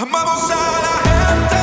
[0.00, 1.56] Amamos a la gente.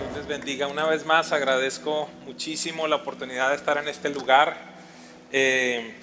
[0.00, 0.68] Dios les bendiga.
[0.68, 4.56] Una vez más agradezco muchísimo la oportunidad de estar en este lugar.
[5.32, 5.94] Eh,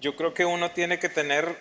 [0.00, 1.56] yo creo que uno tiene que tener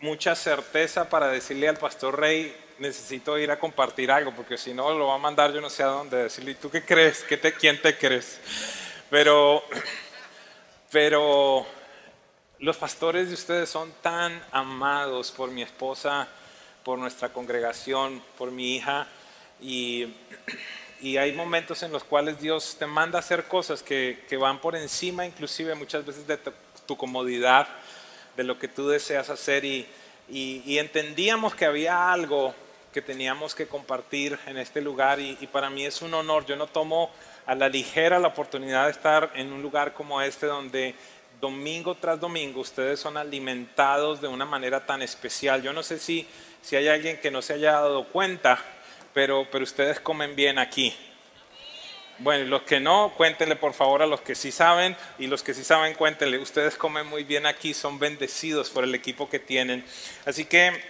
[0.00, 4.92] mucha certeza para decirle al pastor Rey, necesito ir a compartir algo, porque si no
[4.92, 7.22] lo va a mandar yo no sé a dónde decirle, ¿y tú qué crees?
[7.22, 8.38] ¿Qué te, ¿Quién te crees?
[9.14, 9.62] Pero,
[10.90, 11.64] pero
[12.58, 16.26] los pastores de ustedes son tan amados por mi esposa,
[16.82, 19.06] por nuestra congregación, por mi hija,
[19.60, 20.12] y,
[21.00, 24.60] y hay momentos en los cuales Dios te manda a hacer cosas que, que van
[24.60, 26.50] por encima, inclusive muchas veces de tu,
[26.84, 27.68] tu comodidad,
[28.36, 29.86] de lo que tú deseas hacer, y,
[30.28, 32.52] y, y entendíamos que había algo
[32.92, 36.46] que teníamos que compartir en este lugar y, y, para mí es un honor.
[36.46, 37.12] Yo no tomo
[37.46, 40.94] a la ligera la oportunidad de estar en un lugar como este donde
[41.40, 45.62] domingo tras domingo ustedes son alimentados de una manera tan especial.
[45.62, 46.26] Yo no sé si,
[46.62, 48.58] si hay alguien que no se haya dado cuenta,
[49.12, 50.94] pero, pero ustedes comen bien aquí.
[52.18, 55.52] Bueno, los que no, cuéntenle por favor a los que sí saben y los que
[55.52, 56.38] sí saben, cuéntenle.
[56.38, 59.84] Ustedes comen muy bien aquí, son bendecidos por el equipo que tienen.
[60.24, 60.80] Así que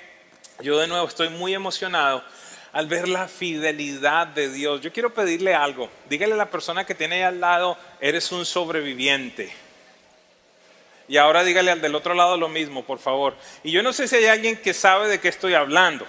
[0.60, 2.22] yo de nuevo estoy muy emocionado
[2.74, 4.80] al ver la fidelidad de Dios.
[4.80, 5.88] Yo quiero pedirle algo.
[6.10, 9.54] Dígale a la persona que tiene ahí al lado, eres un sobreviviente.
[11.06, 13.36] Y ahora dígale al del otro lado lo mismo, por favor.
[13.62, 16.04] Y yo no sé si hay alguien que sabe de qué estoy hablando.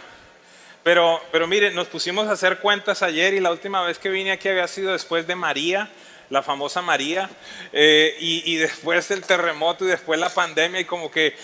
[0.81, 4.31] Pero, pero mire, nos pusimos a hacer cuentas ayer y la última vez que vine
[4.31, 5.89] aquí había sido después de María,
[6.31, 7.30] la famosa María,
[7.73, 11.36] eh, y, y después del terremoto y después la pandemia y como que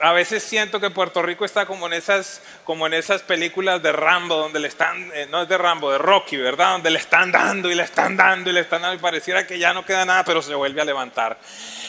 [0.00, 3.90] a veces siento que Puerto Rico está como en esas, como en esas películas de
[3.90, 6.72] Rambo, donde le están, eh, no es de Rambo, de Rocky, ¿verdad?
[6.72, 9.58] Donde le están dando y le están dando y le están dando y pareciera que
[9.58, 11.38] ya no queda nada, pero se vuelve a levantar.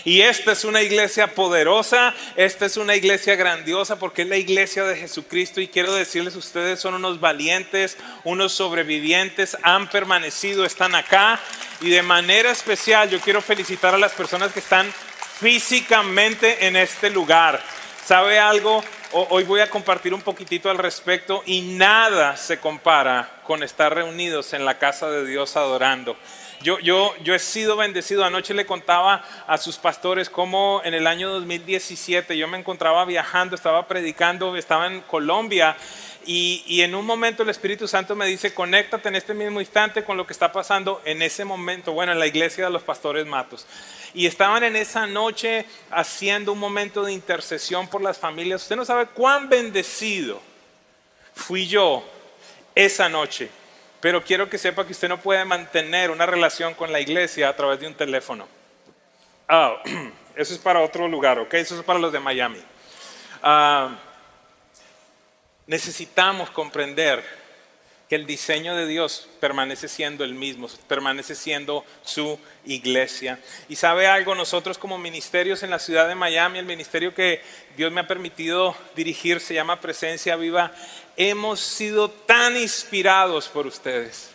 [0.06, 4.86] Y esta es una iglesia poderosa, esta es una iglesia grandiosa porque es la iglesia
[4.86, 11.40] de Jesucristo y quiero decirles, ustedes son unos valientes, unos sobrevivientes, han permanecido, están acá
[11.80, 14.92] y de manera especial yo quiero felicitar a las personas que están
[15.40, 17.62] físicamente en este lugar.
[18.10, 18.84] ¿Sabe algo?
[19.12, 24.54] Hoy voy a compartir un poquitito al respecto y nada se compara con estar reunidos
[24.54, 26.18] en la casa de Dios adorando.
[26.64, 28.26] Yo, yo, yo he sido bendecido.
[28.26, 33.56] Anoche le contaba a sus pastores cómo en el año 2017 yo me encontraba viajando,
[33.56, 35.78] estaba predicando, estaba en Colombia
[36.32, 40.04] y, y, en un momento el Espíritu Santo me dice, conéctate en este mismo instante
[40.04, 43.26] con lo que está pasando en ese momento, bueno, en la iglesia de los pastores
[43.26, 43.66] Matos.
[44.14, 48.62] Y estaban en esa noche haciendo un momento de intercesión por las familias.
[48.62, 50.40] Usted no sabe cuán bendecido
[51.34, 52.08] fui yo
[52.76, 53.50] esa noche.
[54.00, 57.56] Pero quiero que sepa que usted no puede mantener una relación con la iglesia a
[57.56, 58.48] través de un teléfono.
[59.50, 59.78] Oh,
[60.36, 61.56] eso es para otro lugar, ¿ok?
[61.56, 62.62] Eso es para los de Miami.
[63.42, 64.09] Uh,
[65.70, 67.24] necesitamos comprender
[68.10, 73.40] que el diseño de Dios permanece siendo el mismo, permanece siendo su iglesia.
[73.70, 77.44] Y sabe algo, nosotros como ministerios en la ciudad de Miami, el ministerio que
[77.78, 80.72] Dios me ha permitido dirigir se llama Presencia Viva,
[81.16, 84.32] hemos sido tan inspirados por ustedes.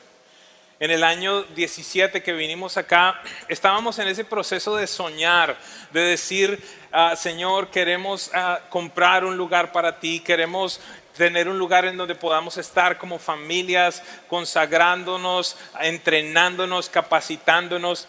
[0.78, 5.56] En el año 17 que vinimos acá, estábamos en ese proceso de soñar,
[5.92, 6.62] de decir,
[6.92, 10.80] uh, Señor, queremos uh, comprar un lugar para ti, queremos
[11.16, 18.08] tener un lugar en donde podamos estar como familias, consagrándonos, entrenándonos, capacitándonos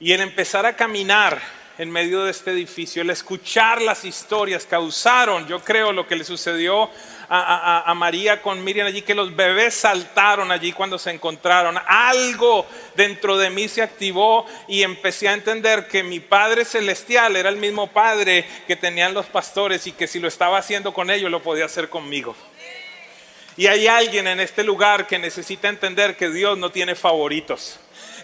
[0.00, 1.40] y el empezar a caminar
[1.78, 6.24] en medio de este edificio, el escuchar las historias causaron, yo creo, lo que le
[6.24, 6.90] sucedió
[7.28, 11.78] a, María con Miriam allí, que los bebés saltaron allí cuando se encontraron.
[11.86, 17.48] Algo dentro de mí se activó y empecé a entender que mi Padre Celestial era
[17.48, 21.30] el mismo Padre que tenían los pastores y que si lo estaba haciendo con ellos,
[21.30, 22.34] lo podía hacer conmigo.
[23.56, 27.78] Y hay alguien en este lugar que necesita entender que Dios no tiene favoritos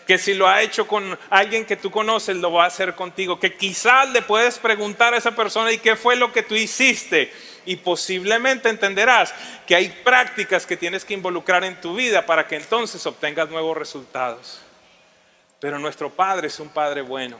[0.06, 3.40] que si lo ha hecho con alguien que tú conoces, lo va a hacer contigo,
[3.40, 7.32] que quizás le puedes preguntar a esa persona y qué fue lo que tú hiciste.
[7.66, 9.32] Y posiblemente entenderás
[9.66, 13.76] que hay prácticas que tienes que involucrar en tu vida para que entonces obtengas nuevos
[13.76, 14.60] resultados.
[15.60, 17.38] Pero nuestro Padre es un Padre bueno.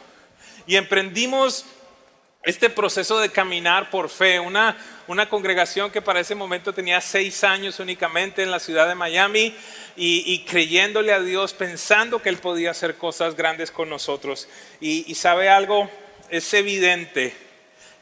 [0.67, 1.67] Y emprendimos
[2.45, 4.77] este proceso de caminar por fe, una,
[5.31, 9.55] congregación que para ese momento tenía seis años únicamente en la ciudad de Miami
[9.97, 14.49] y, creyéndole a Dios, pensando que Él podía hacer cosas grandes con nosotros.
[14.81, 15.91] Y, sabe algo,
[16.29, 17.35] es evidente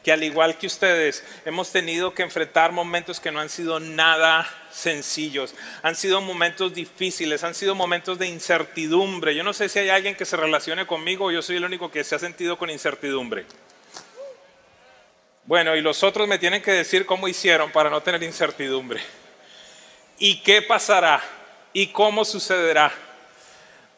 [0.03, 4.45] que al igual que ustedes hemos tenido que enfrentar momentos que no han sido nada
[4.69, 9.33] sencillos, han sido momentos difíciles, han sido momentos de incertidumbre.
[9.33, 12.03] Yo no sé si hay alguien que se relacione conmigo yo soy el único que
[12.03, 13.45] se ha sentido con incertidumbre.
[15.45, 19.01] Bueno, y los otros me tienen que decir cómo hicieron para no tener incertidumbre.
[20.17, 21.21] ¿Y qué pasará?
[21.73, 22.93] ¿Y cómo sucederá?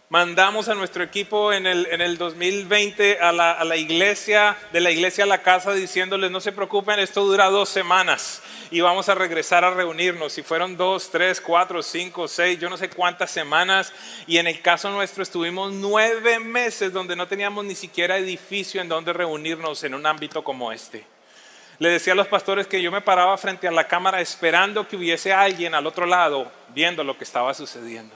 [0.09, 4.79] Mandamos a nuestro equipo en el, en el 2020 a la, a la iglesia, de
[4.79, 8.41] la iglesia a la casa, diciéndoles, no se preocupen, esto dura dos semanas
[8.71, 10.37] y vamos a regresar a reunirnos.
[10.37, 13.93] Y fueron dos, tres, cuatro, cinco, seis, yo no sé cuántas semanas.
[14.25, 18.89] Y en el caso nuestro estuvimos nueve meses donde no teníamos ni siquiera edificio en
[18.89, 21.14] donde reunirnos en un ámbito como este.
[21.77, 24.95] Le decía a los pastores que yo me paraba frente a la cámara esperando que
[24.95, 28.15] hubiese alguien al otro lado viendo lo que estaba sucediendo.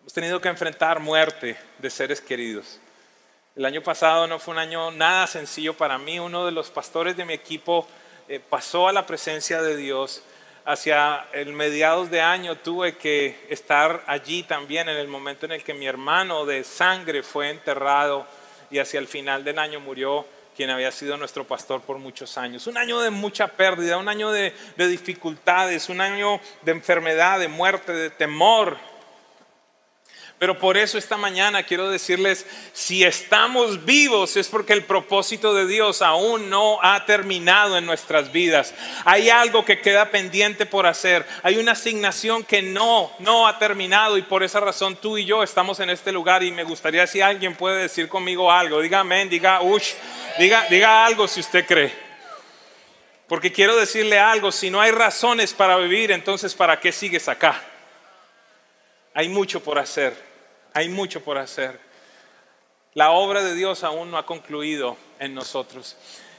[0.00, 2.78] Hemos tenido que enfrentar muerte de seres queridos.
[3.56, 6.20] El año pasado no fue un año nada sencillo para mí.
[6.20, 7.88] Uno de los pastores de mi equipo
[8.28, 10.22] eh, pasó a la presencia de Dios.
[10.64, 15.64] Hacia el mediados de año tuve que estar allí también en el momento en el
[15.64, 18.26] que mi hermano de sangre fue enterrado
[18.70, 20.24] y hacia el final del año murió
[20.58, 22.66] quien había sido nuestro pastor por muchos años.
[22.66, 27.46] Un año de mucha pérdida, un año de, de dificultades, un año de enfermedad, de
[27.46, 28.76] muerte, de temor,
[30.38, 35.66] pero por eso esta mañana quiero decirles, si estamos vivos es porque el propósito de
[35.66, 38.72] Dios aún no ha terminado en nuestras vidas.
[39.04, 41.26] Hay algo que queda pendiente por hacer.
[41.42, 45.42] Hay una asignación que no, no ha terminado y por esa razón tú y yo
[45.42, 48.80] estamos en este lugar y me gustaría si alguien puede decir conmigo algo.
[48.80, 49.94] Diga amén, diga ush,
[50.38, 51.92] diga, diga algo si usted cree.
[53.26, 57.62] Porque quiero decirle algo, si no hay razones para vivir, entonces ¿para qué sigues acá?
[59.12, 60.16] Hay mucho por hacer.
[60.72, 61.78] Hay mucho por hacer.
[62.94, 65.96] La obra de Dios aún no ha concluido en nosotros.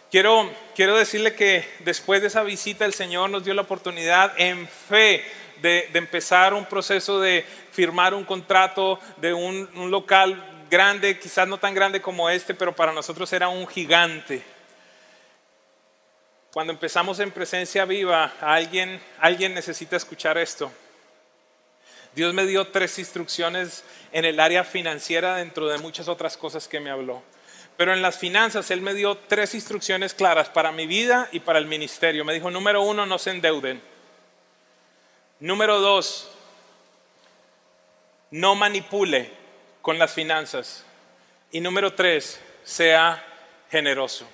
[0.10, 4.68] Quiero, quiero decirle que después de esa visita el Señor nos dio la oportunidad en
[4.68, 5.24] fe
[5.62, 11.58] de, empezar un proceso de firmar un contrato de un, un local grande, quizás no
[11.58, 14.44] tan grande como este, pero para nosotros era un gigante.
[16.52, 20.72] Cuando empezamos en presencia viva, alguien, alguien necesita escuchar esto.
[22.16, 26.80] Dios me dio tres instrucciones en el área financiera dentro de muchas otras cosas que
[26.80, 27.22] me habló.
[27.78, 31.60] Pero en las finanzas Él me dio tres instrucciones claras para mi vida y para
[31.60, 32.26] el ministerio.
[32.26, 33.82] Me dijo, número uno, no se endeuden.
[35.40, 36.30] Número dos,
[38.32, 39.39] no manipule
[39.82, 40.84] con las finanzas.
[41.52, 43.24] Y número tres, sea
[43.72, 44.28] generoso.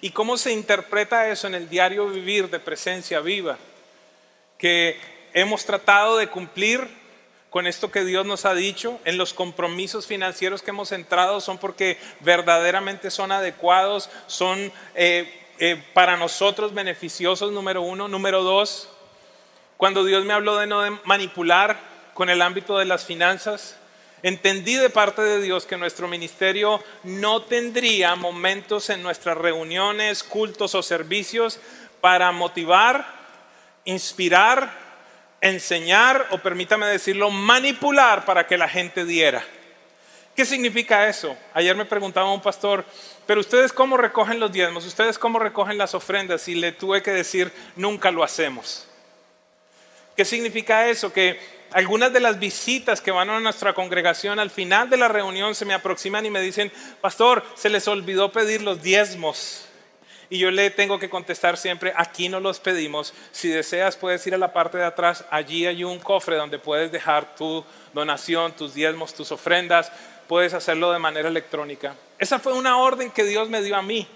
[0.00, 3.58] ¿Y cómo se interpreta eso en el diario vivir de presencia viva?
[4.58, 4.98] Que
[5.34, 7.02] hemos tratado de cumplir
[7.50, 11.58] con esto que Dios nos ha dicho, en los compromisos financieros que hemos entrado, son
[11.58, 18.08] porque verdaderamente son adecuados, son eh, eh, para nosotros beneficiosos, número uno.
[18.08, 18.88] Número dos,
[19.76, 21.78] cuando Dios me habló de no manipular
[22.14, 23.76] con el ámbito de las finanzas,
[24.22, 30.74] entendí de parte de Dios que nuestro ministerio no tendría momentos en nuestras reuniones, cultos
[30.74, 31.58] o servicios
[32.00, 33.06] para motivar,
[33.84, 34.82] inspirar
[35.42, 39.44] enseñar o permítame decirlo, manipular para que la gente diera.
[40.34, 41.36] ¿Qué significa eso?
[41.52, 42.86] Ayer me preguntaba un pastor,
[43.26, 47.10] pero ustedes cómo recogen los diezmos, ustedes cómo recogen las ofrendas y le tuve que
[47.10, 48.86] decir, nunca lo hacemos.
[50.16, 51.12] ¿Qué significa eso?
[51.12, 51.38] Que
[51.74, 55.64] algunas de las visitas que van a nuestra congregación al final de la reunión se
[55.64, 59.66] me aproximan y me dicen, pastor, se les olvidó pedir los diezmos.
[60.30, 63.12] Y yo le tengo que contestar siempre, aquí no los pedimos.
[63.32, 65.26] Si deseas, puedes ir a la parte de atrás.
[65.30, 69.92] Allí hay un cofre donde puedes dejar tu donación, tus diezmos, tus ofrendas.
[70.28, 71.96] Puedes hacerlo de manera electrónica.
[72.18, 74.08] Esa fue una orden que Dios me dio a mí.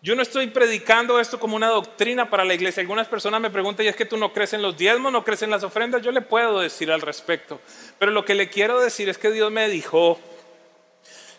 [0.00, 2.80] Yo no estoy predicando esto como una doctrina para la iglesia.
[2.80, 5.42] Algunas personas me preguntan, ¿y es que tú no crees en los diezmos, no crees
[5.42, 6.02] en las ofrendas?
[6.02, 7.60] Yo le puedo decir al respecto.
[7.98, 10.20] Pero lo que le quiero decir es que Dios me dijo,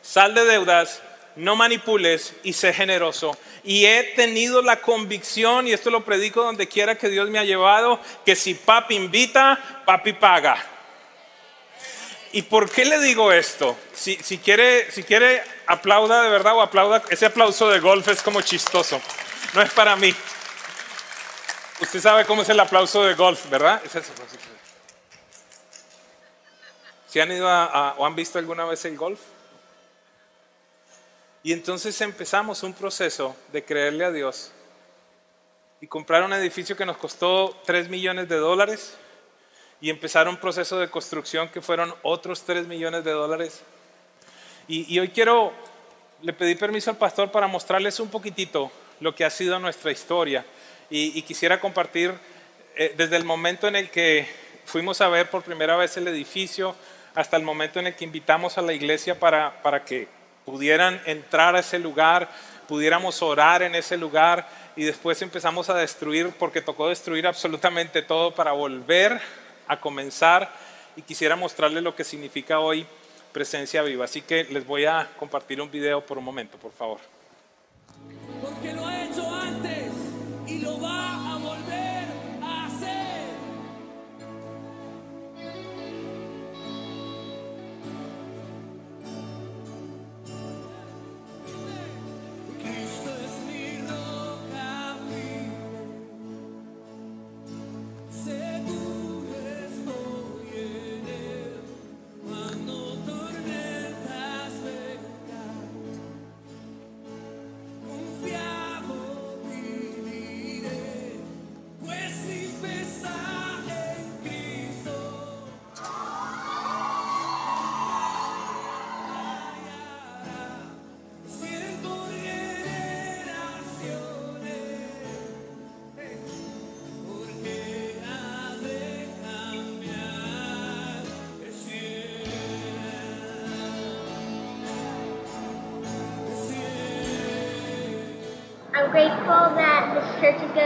[0.02, 1.02] sal de deudas,
[1.38, 3.38] no manipules y sé generoso.
[3.64, 7.46] Y he tenido la convicción, y esto lo predico donde quiera que Dios me ha
[7.46, 10.79] llevado, que si papi invita, papi paga.
[12.32, 13.78] ¿Y por qué le digo esto?
[13.94, 17.02] Si, si, quiere, si quiere, aplauda de verdad o aplauda.
[17.10, 19.02] Ese aplauso de golf es como chistoso.
[19.54, 20.14] No es para mí.
[21.82, 23.82] Usted sabe cómo es el aplauso de golf, ¿verdad?
[23.84, 24.12] Es eso.
[27.08, 29.20] ¿Si han ido o han visto alguna vez el golf?
[31.42, 34.52] Y entonces empezamos un proceso de creerle a Dios
[35.82, 38.98] y comprar un edificio que nos costó 3 millones de dólares
[39.82, 43.62] y empezar un proceso de construcción que fueron otros 3 millones de dólares.
[44.68, 45.52] Y, hoy quiero,
[46.22, 50.46] le pedí permiso al pastor para mostrarles un poquitito lo que ha sido nuestra historia
[50.92, 52.14] y, y quisiera compartir
[52.76, 54.28] eh, desde el momento en el que
[54.66, 56.76] fuimos a ver por primera vez el edificio
[57.16, 60.08] hasta el momento en el que invitamos a la iglesia para, para que
[60.46, 62.30] pudieran entrar a ese lugar,
[62.68, 68.36] pudiéramos orar en ese lugar y después empezamos a destruir porque tocó destruir absolutamente todo
[68.36, 69.20] para volver
[69.70, 70.52] a comenzar
[70.98, 72.86] y quisiera mostrarles lo que significa hoy
[73.32, 74.04] presencia viva.
[74.04, 77.00] Así que les voy a compartir un video por un momento, por favor.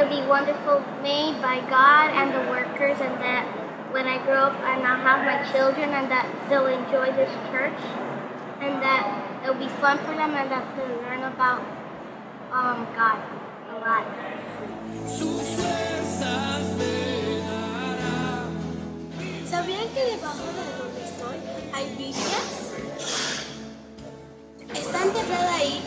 [0.03, 3.47] To be wonderful, made by God and the workers, and that
[3.91, 7.79] when I grow up and I'll have my children, and that they'll enjoy this church,
[8.59, 9.03] and that
[9.43, 11.61] it'll be fun for them, and that they'll learn about
[12.51, 13.19] um, God
[13.71, 14.03] a lot.
[19.47, 21.37] ¿Sabían que debajo de donde estoy
[21.71, 22.73] hay villas?
[24.73, 25.81] Está enterrada ahí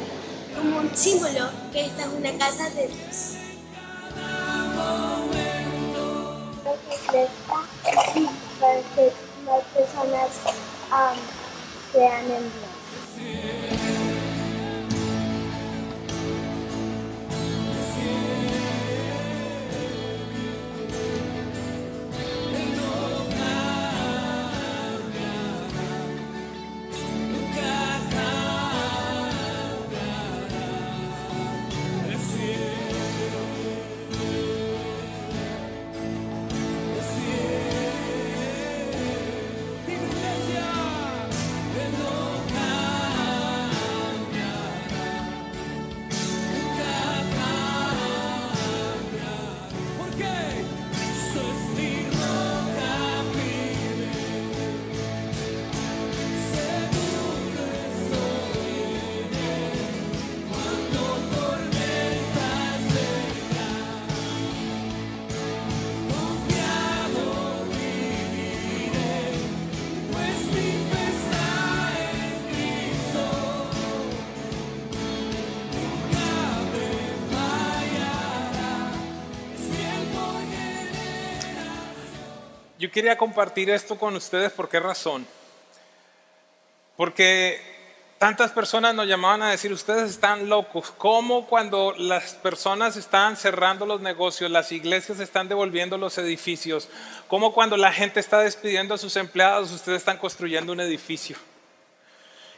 [0.56, 3.35] como un símbolo que esta es una casa de Dios.
[10.10, 10.56] Las personas
[10.92, 11.18] um,
[11.92, 12.65] crean en
[82.96, 85.26] quería compartir esto con ustedes por qué razón.
[86.96, 87.60] Porque
[88.16, 90.94] tantas personas nos llamaban a decir, ustedes están locos.
[90.96, 96.88] ¿Cómo cuando las personas están cerrando los negocios, las iglesias están devolviendo los edificios?
[97.28, 101.36] ¿Cómo cuando la gente está despidiendo a sus empleados, ustedes están construyendo un edificio?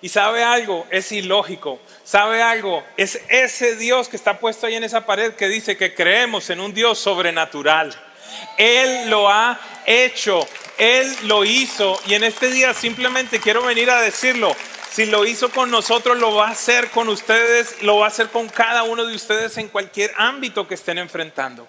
[0.00, 1.80] Y sabe algo, es ilógico.
[2.04, 5.96] Sabe algo, es ese Dios que está puesto ahí en esa pared que dice que
[5.96, 8.07] creemos en un Dios sobrenatural.
[8.56, 14.00] Él lo ha hecho, Él lo hizo y en este día simplemente quiero venir a
[14.00, 14.54] decirlo.
[14.90, 18.28] Si lo hizo con nosotros, lo va a hacer con ustedes, lo va a hacer
[18.28, 21.68] con cada uno de ustedes en cualquier ámbito que estén enfrentando.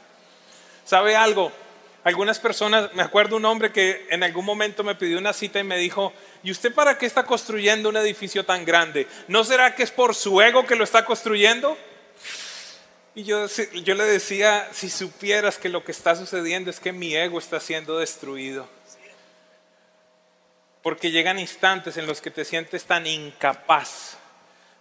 [0.85, 1.51] ¿Sabe algo?
[2.03, 5.63] Algunas personas, me acuerdo un hombre que en algún momento me pidió una cita y
[5.63, 6.13] me dijo,
[6.43, 9.05] ¿y usted para qué está construyendo un edificio tan grande?
[9.27, 11.77] ¿No será que es por su ego que lo está construyendo?
[13.19, 17.37] Y yo, le decía, si supieras que lo que está sucediendo es que mi ego
[17.37, 18.65] está siendo destruido.
[20.81, 24.17] Porque llegan instantes en los que te sientes tan incapaz,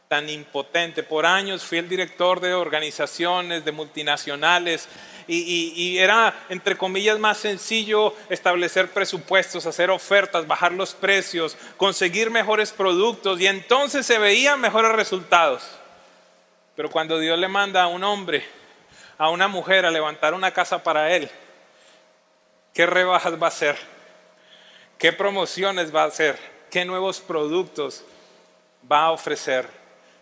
[0.07, 1.03] tan impotente.
[1.03, 4.87] Por años fui el director de organizaciones, de multinacionales,
[5.27, 12.71] y era, entre comillas, más sencillo establecer presupuestos, hacer ofertas, bajar los precios, conseguir mejores
[12.71, 15.78] productos, y entonces se veían mejores resultados.
[16.79, 18.47] Pero cuando Dios le manda a un hombre,
[19.19, 21.29] a una mujer a levantar una casa para él,
[22.73, 23.77] ¿qué rebajas va a hacer?
[24.97, 26.39] ¿Qué promociones va a hacer?
[26.71, 28.05] ¿Qué nuevos productos
[28.89, 29.69] va a ofrecer?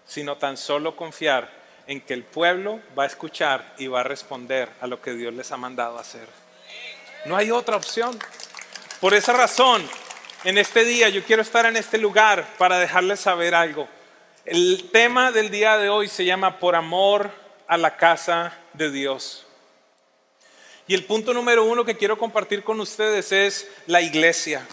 [0.07, 1.51] sino tan solo confiar
[1.87, 5.35] en que el pueblo va a escuchar y va a responder a lo que Dios
[5.35, 6.27] les ha mandado hacer.
[7.27, 8.19] No hay otra opción.
[9.01, 9.87] Por esa razón,
[10.45, 13.89] en este día yo quiero estar en este lugar para dejarles saber algo.
[14.47, 17.33] El tema del día de hoy se llama Por amor
[17.67, 19.45] a la casa de Dios.
[20.87, 24.65] Y el punto número uno que quiero compartir con ustedes es la iglesia.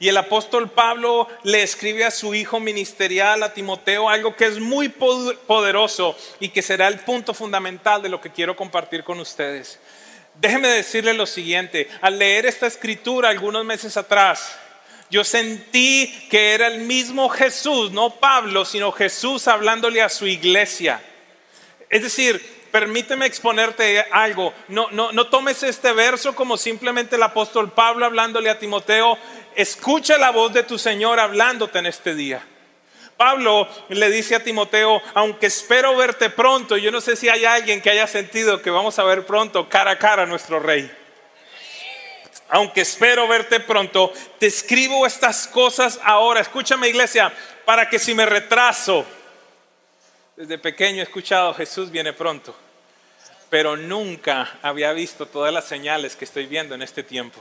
[0.00, 4.58] Y el apóstol Pablo le escribe a su hijo ministerial, a Timoteo, algo que es
[4.58, 9.78] muy poderoso y que será el punto fundamental de lo que quiero compartir con ustedes.
[10.36, 14.58] Déjeme decirle lo siguiente, al leer esta escritura algunos meses atrás,
[15.14, 21.00] yo sentí que era el mismo Jesús, no Pablo, sino Jesús hablándole a su iglesia.
[21.88, 24.52] Es decir, permíteme exponerte algo.
[24.66, 29.16] No, no, no tomes este verso como simplemente el apóstol Pablo hablándole a Timoteo.
[29.54, 32.44] Escucha la voz de tu Señor hablándote en este día.
[33.16, 37.80] Pablo le dice a Timoteo, aunque espero verte pronto, yo no sé si hay alguien
[37.80, 40.90] que haya sentido que vamos a ver pronto cara a cara a nuestro rey.
[42.48, 46.40] Aunque espero verte pronto, te escribo estas cosas ahora.
[46.40, 47.32] Escúchame iglesia,
[47.64, 49.04] para que si me retraso,
[50.36, 52.54] desde pequeño he escuchado Jesús viene pronto,
[53.50, 57.40] pero nunca había visto todas las señales que estoy viendo en este tiempo.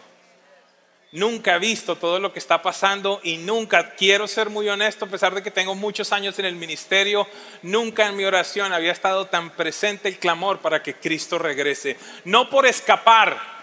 [1.12, 5.10] Nunca he visto todo lo que está pasando y nunca, quiero ser muy honesto, a
[5.10, 7.28] pesar de que tengo muchos años en el ministerio,
[7.62, 11.98] nunca en mi oración había estado tan presente el clamor para que Cristo regrese.
[12.26, 13.63] No por escapar,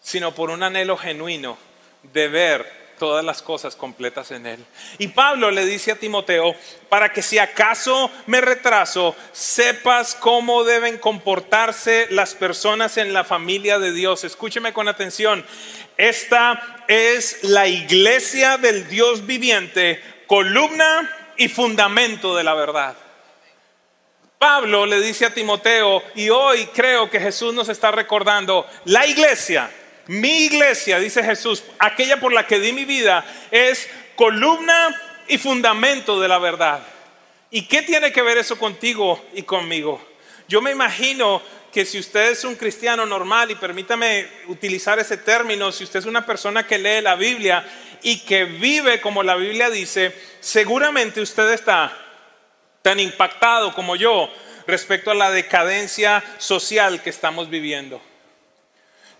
[0.00, 1.58] sino por un anhelo genuino
[2.02, 4.64] de ver todas las cosas completas en Él.
[4.98, 6.54] Y Pablo le dice a Timoteo,
[6.90, 13.78] para que si acaso me retraso, sepas cómo deben comportarse las personas en la familia
[13.78, 14.22] de Dios.
[14.22, 15.46] Escúcheme con atención.
[15.96, 22.96] Esta es la iglesia del Dios viviente, columna y fundamento de la verdad.
[24.36, 29.70] Pablo le dice a Timoteo, y hoy creo que Jesús nos está recordando, la iglesia
[30.06, 34.94] mi iglesia, dice Jesús, aquella por la que di mi vida, es columna
[35.28, 36.82] y fundamento de la verdad.
[37.50, 40.00] ¿Y qué tiene que ver eso contigo y conmigo?
[40.48, 45.70] Yo me imagino que si usted es un cristiano normal, y permítame utilizar ese término,
[45.72, 47.64] si usted es una persona que lee la Biblia
[48.02, 51.96] y que vive como la Biblia dice, seguramente usted está
[52.82, 54.28] tan impactado como yo
[54.66, 58.00] respecto a la decadencia social que estamos viviendo.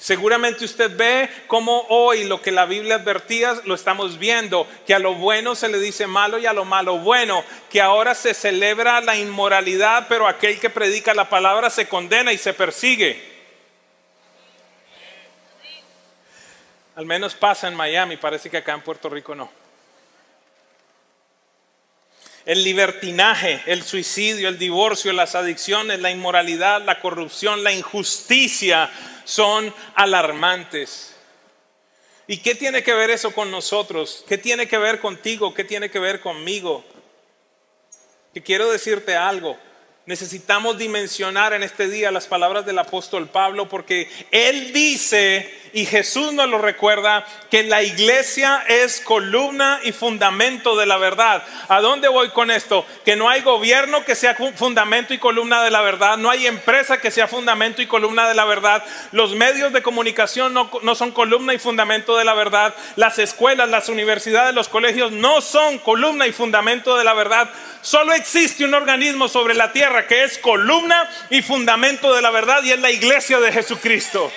[0.01, 4.99] Seguramente usted ve cómo hoy lo que la Biblia advertía lo estamos viendo, que a
[4.99, 9.03] lo bueno se le dice malo y a lo malo bueno, que ahora se celebra
[9.03, 13.23] la inmoralidad, pero aquel que predica la palabra se condena y se persigue.
[16.97, 19.53] Al menos pasa en Miami, parece que acá en Puerto Rico no.
[22.47, 28.91] El libertinaje, el suicidio, el divorcio, las adicciones, la inmoralidad, la corrupción, la injusticia
[29.25, 31.17] son alarmantes.
[32.27, 34.25] ¿Y qué tiene que ver eso con nosotros?
[34.29, 35.53] ¿Qué tiene que ver contigo?
[35.53, 36.85] ¿Qué tiene que ver conmigo?
[38.33, 39.59] Que quiero decirte algo.
[40.07, 46.33] Necesitamos dimensionar en este día las palabras del apóstol Pablo porque él dice, y Jesús
[46.33, 51.43] nos lo recuerda, que la iglesia es columna y fundamento de la verdad.
[51.69, 52.87] ¿A dónde voy con esto?
[53.05, 57.01] Que no hay gobierno que sea fundamento y columna de la verdad, no hay empresa
[57.01, 61.13] que sea fundamento y columna de la verdad, los medios de comunicación no, no son
[61.13, 66.27] columna y fundamento de la verdad, las escuelas, las universidades, los colegios no son columna
[66.27, 67.51] y fundamento de la verdad.
[67.83, 72.63] Solo existe un organismo sobre la tierra que es columna y fundamento de la verdad
[72.63, 74.31] y es la iglesia de Jesucristo.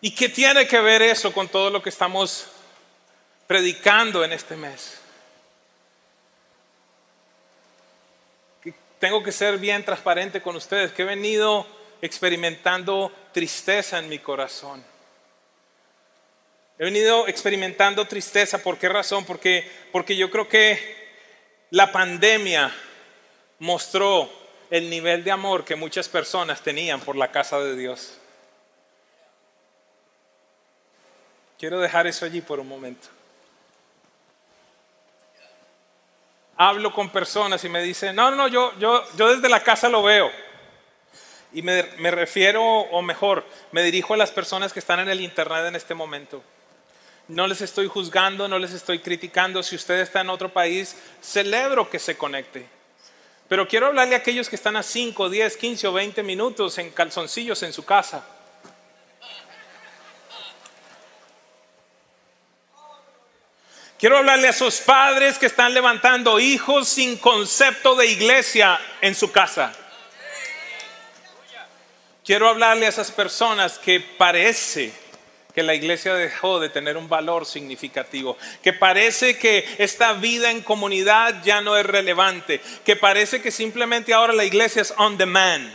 [0.00, 2.46] ¿Y qué tiene que ver eso con todo lo que estamos
[3.46, 4.98] predicando en este mes?
[8.98, 11.66] tengo que ser bien transparente con ustedes, que he venido
[12.02, 14.84] experimentando tristeza en mi corazón.
[16.78, 18.62] He venido experimentando tristeza.
[18.62, 19.24] ¿Por qué razón?
[19.24, 21.08] Porque, porque yo creo que
[21.70, 22.72] la pandemia
[23.58, 24.30] mostró
[24.70, 28.18] el nivel de amor que muchas personas tenían por la casa de Dios.
[31.58, 33.08] Quiero dejar eso allí por un momento.
[36.56, 40.02] Hablo con personas y me dicen, no, no, yo, yo, yo desde la casa lo
[40.02, 40.30] veo.
[41.52, 45.20] Y me, me refiero, o mejor, me dirijo a las personas que están en el
[45.20, 46.42] Internet en este momento.
[47.26, 49.62] No les estoy juzgando, no les estoy criticando.
[49.62, 52.68] Si usted está en otro país, celebro que se conecte.
[53.48, 56.90] Pero quiero hablarle a aquellos que están a 5, 10, 15 o 20 minutos en
[56.90, 58.24] calzoncillos en su casa.
[63.98, 69.32] Quiero hablarle a esos padres que están levantando hijos sin concepto de iglesia en su
[69.32, 69.72] casa.
[72.24, 74.92] Quiero hablarle a esas personas que parece
[75.52, 80.62] que la iglesia dejó de tener un valor significativo, que parece que esta vida en
[80.62, 85.72] comunidad ya no es relevante, que parece que simplemente ahora la iglesia es on demand.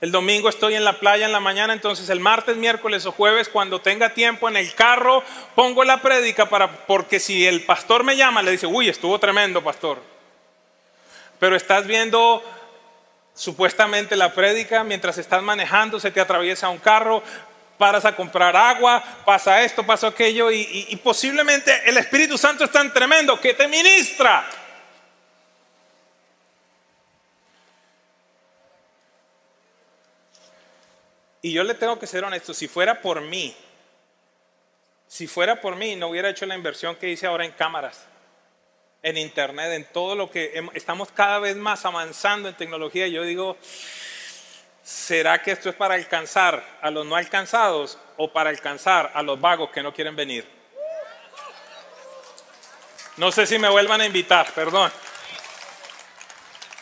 [0.00, 3.48] El domingo estoy en la playa en la mañana, entonces el martes, miércoles o jueves,
[3.48, 5.24] cuando tenga tiempo en el carro,
[5.56, 9.62] pongo la prédica para, porque si el pastor me llama, le dice, uy, estuvo tremendo,
[9.62, 10.00] pastor.
[11.40, 12.42] Pero estás viendo
[13.34, 17.22] supuestamente la prédica mientras estás manejando, se te atraviesa un carro,
[17.76, 22.64] paras a comprar agua, pasa esto, pasa aquello, y, y- y posiblemente el Espíritu Santo
[22.64, 24.44] es tan tremendo que te ministra.
[31.48, 33.56] Y yo le tengo que ser honesto, si fuera por mí,
[35.06, 38.04] si fuera por mí, no hubiera hecho la inversión que hice ahora en cámaras,
[39.02, 43.08] en internet, en todo lo que estamos cada vez más avanzando en tecnología.
[43.08, 43.56] Yo digo,
[44.82, 49.40] ¿será que esto es para alcanzar a los no alcanzados o para alcanzar a los
[49.40, 50.46] vagos que no quieren venir?
[53.16, 54.92] No sé si me vuelvan a invitar, perdón.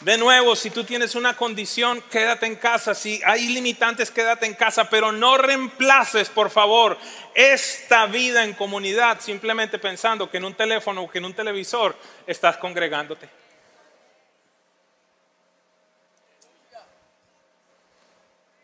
[0.06, 2.94] De nuevo, si tú tienes una condición, quédate en casa.
[2.94, 4.88] Si hay limitantes, quédate en casa.
[4.88, 6.96] Pero no reemplaces, por favor,
[7.34, 11.96] esta vida en comunidad simplemente pensando que en un teléfono o que en un televisor
[12.24, 13.28] estás congregándote.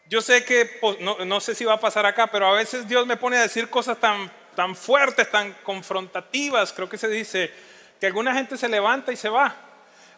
[0.06, 3.04] Yo sé que, pues, no, sé si va a pasar acá, pero a veces Dios
[3.04, 6.72] me pone a decir cosas tan, tan fuertes, tan confrontativas.
[6.72, 7.52] Creo que se dice
[7.98, 9.71] que alguna gente se levanta y se va.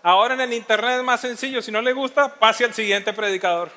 [0.05, 1.62] Ahora en el internet es más sencillo.
[1.62, 3.71] Si no le gusta, pase al siguiente predicador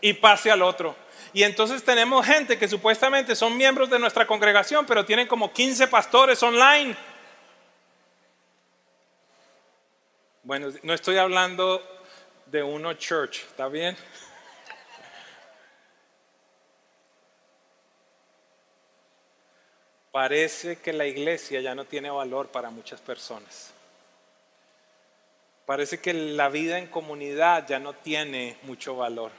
[0.00, 0.94] y pase al otro.
[1.32, 5.88] Y entonces tenemos gente que supuestamente son miembros de nuestra congregación, pero tienen como 15
[5.88, 6.96] pastores online.
[10.44, 11.82] Bueno, no estoy hablando
[12.46, 13.96] de uno church, ¿está bien?
[20.12, 23.74] Parece que la iglesia ya no tiene valor para muchas personas.
[25.66, 29.32] Parece que la vida en comunidad ya no tiene mucho valor.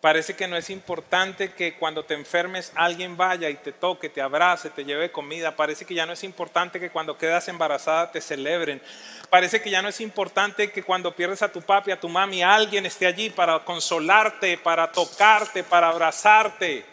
[0.00, 4.22] Parece que no es importante que cuando te enfermes alguien vaya y te toque, te
[4.22, 5.56] abrace, te lleve comida.
[5.56, 8.80] Parece que ya no es importante que cuando quedas embarazada te celebren.
[9.28, 12.42] Parece que ya no es importante que cuando pierdes a tu papi, a tu mami,
[12.42, 16.86] alguien esté allí para consolarte, para tocarte, para abrazarte.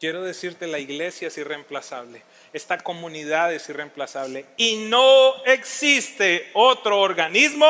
[0.00, 2.22] Quiero decirte, la iglesia es irreemplazable,
[2.54, 7.66] esta comunidad es irreemplazable y no existe otro organismo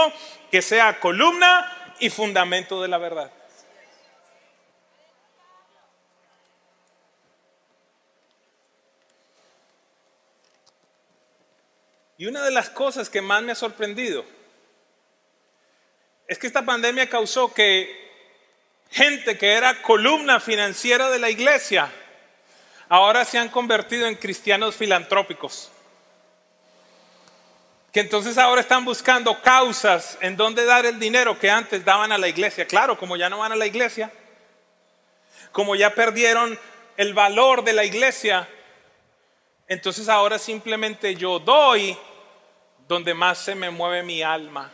[0.49, 3.33] que sea columna y fundamento de la verdad.
[12.17, 14.25] Y una de las cosas que más me ha sorprendido
[16.29, 18.09] es que esta pandemia causó que
[18.89, 21.93] gente que era columna financiera de la iglesia
[22.91, 25.71] ahora se han convertido en cristianos filantrópicos.
[27.93, 32.19] Que entonces ahora están buscando causas en donde dar el dinero que antes daban a
[32.19, 32.67] la iglesia.
[32.67, 34.13] Claro, como ya no van a la iglesia,
[35.53, 36.59] como ya perdieron
[36.97, 38.49] el valor de la iglesia,
[39.67, 41.97] entonces ahora simplemente yo doy
[42.89, 44.73] donde más se me mueve mi alma.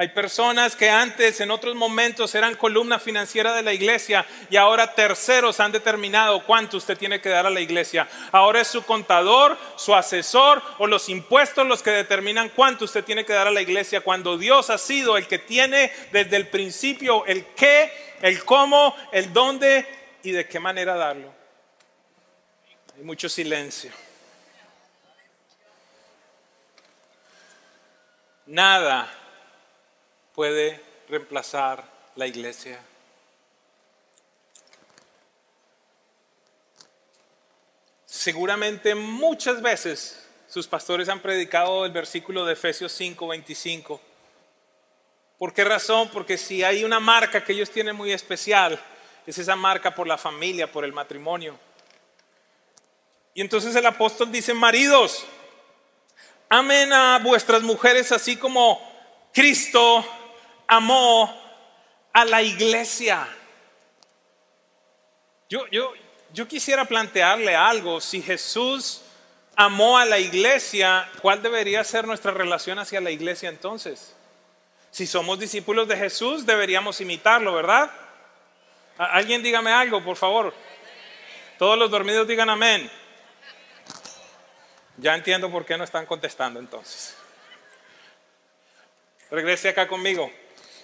[0.00, 4.94] Hay personas que antes, en otros momentos, eran columna financiera de la iglesia y ahora
[4.94, 8.08] terceros han determinado cuánto usted tiene que dar a la iglesia.
[8.32, 13.26] Ahora es su contador, su asesor o los impuestos los que determinan cuánto usted tiene
[13.26, 17.26] que dar a la iglesia cuando Dios ha sido el que tiene desde el principio
[17.26, 19.86] el qué, el cómo, el dónde
[20.22, 21.30] y de qué manera darlo.
[22.96, 23.92] Hay mucho silencio.
[28.46, 29.19] Nada
[30.40, 31.84] puede reemplazar
[32.16, 32.80] la iglesia.
[38.06, 44.00] Seguramente muchas veces sus pastores han predicado el versículo de Efesios 5, 25.
[45.38, 46.08] ¿Por qué razón?
[46.08, 48.80] Porque si hay una marca que ellos tienen muy especial,
[49.26, 51.58] es esa marca por la familia, por el matrimonio.
[53.34, 55.22] Y entonces el apóstol dice, maridos,
[56.48, 58.80] amen a vuestras mujeres así como
[59.34, 60.02] Cristo
[60.70, 61.36] amó
[62.12, 63.26] a la iglesia.
[65.48, 65.92] Yo, yo,
[66.32, 68.00] yo quisiera plantearle algo.
[68.00, 69.02] Si Jesús
[69.56, 74.14] amó a la iglesia, ¿cuál debería ser nuestra relación hacia la iglesia entonces?
[74.92, 77.90] Si somos discípulos de Jesús, deberíamos imitarlo, ¿verdad?
[78.96, 80.54] Alguien dígame algo, por favor.
[81.58, 82.88] Todos los dormidos digan amén.
[84.98, 87.16] Ya entiendo por qué no están contestando entonces.
[89.32, 90.30] Regrese acá conmigo.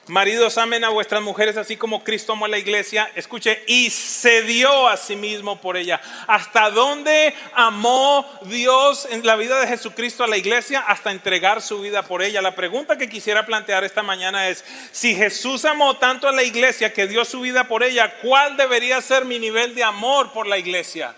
[0.09, 3.11] Maridos, amen a vuestras mujeres así como Cristo amó a la iglesia.
[3.17, 6.01] Escuche, y se dio a sí mismo por ella.
[6.29, 10.79] ¿Hasta dónde amó Dios en la vida de Jesucristo a la iglesia?
[10.87, 12.41] Hasta entregar su vida por ella.
[12.41, 16.93] La pregunta que quisiera plantear esta mañana es, si Jesús amó tanto a la iglesia
[16.93, 20.57] que dio su vida por ella, ¿cuál debería ser mi nivel de amor por la
[20.57, 21.17] iglesia?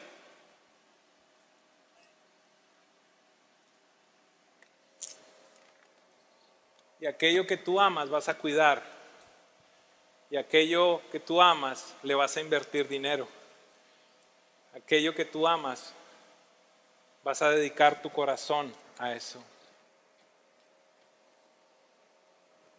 [7.01, 8.83] Y aquello que tú amas vas a cuidar.
[10.31, 13.29] Y aquello que tú amas le vas a invertir dinero.
[14.75, 15.93] Aquello que tú amas
[17.25, 19.43] vas a dedicar tu corazón a eso.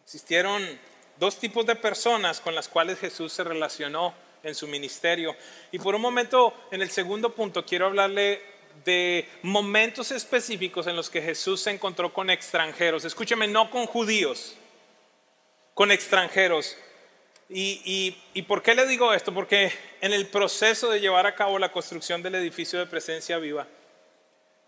[0.04, 0.62] Existieron
[1.18, 5.36] dos tipos de personas con las cuales Jesús se relacionó en su ministerio.
[5.70, 8.42] Y por un momento, en el segundo punto, quiero hablarle
[8.90, 13.04] de momentos específicos en los que Jesús se encontró con extranjeros.
[13.04, 14.56] Escúcheme, no con judíos,
[15.74, 16.76] con extranjeros.
[17.48, 19.32] Y, y, por qué le digo esto?
[19.32, 23.66] Porque en el proceso de llevar a cabo la construcción del edificio de presencia viva,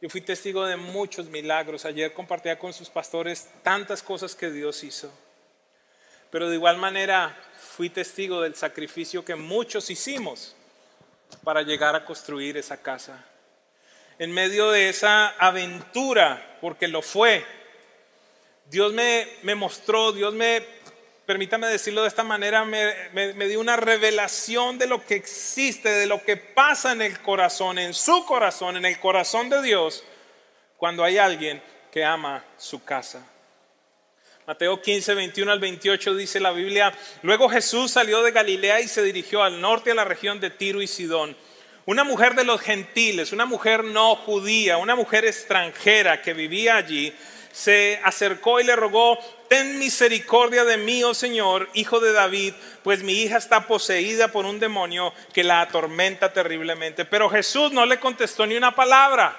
[0.00, 1.84] yo fui testigo de muchos milagros.
[1.84, 5.12] Ayer compartía con sus pastores tantas cosas que Dios hizo.
[6.30, 10.54] Pero de igual manera fui testigo del sacrificio que muchos hicimos
[11.44, 13.24] para llegar a construir esa casa
[14.22, 17.44] en medio de esa aventura, porque lo fue,
[18.70, 20.62] Dios me, me mostró, Dios me,
[21.26, 26.06] permítame decirlo de esta manera, me, me, dio una revelación de lo que existe, de
[26.06, 30.04] lo que pasa en el corazón, en su corazón, en el corazón de Dios,
[30.76, 33.26] cuando hay alguien que ama su casa.
[34.46, 39.02] Mateo 15, 21 al 28 dice la Biblia, luego Jesús salió de Galilea y se
[39.02, 41.36] dirigió al norte a la región de Tiro y Sidón.
[41.84, 47.12] Una mujer de los gentiles, una mujer no judía, una mujer extranjera que vivía allí,
[47.52, 49.18] se acercó y le rogó,
[49.48, 54.46] ten misericordia de mí, oh Señor, hijo de David, pues mi hija está poseída por
[54.46, 57.04] un demonio que la atormenta terriblemente.
[57.04, 59.36] Pero Jesús no le contestó ni una palabra.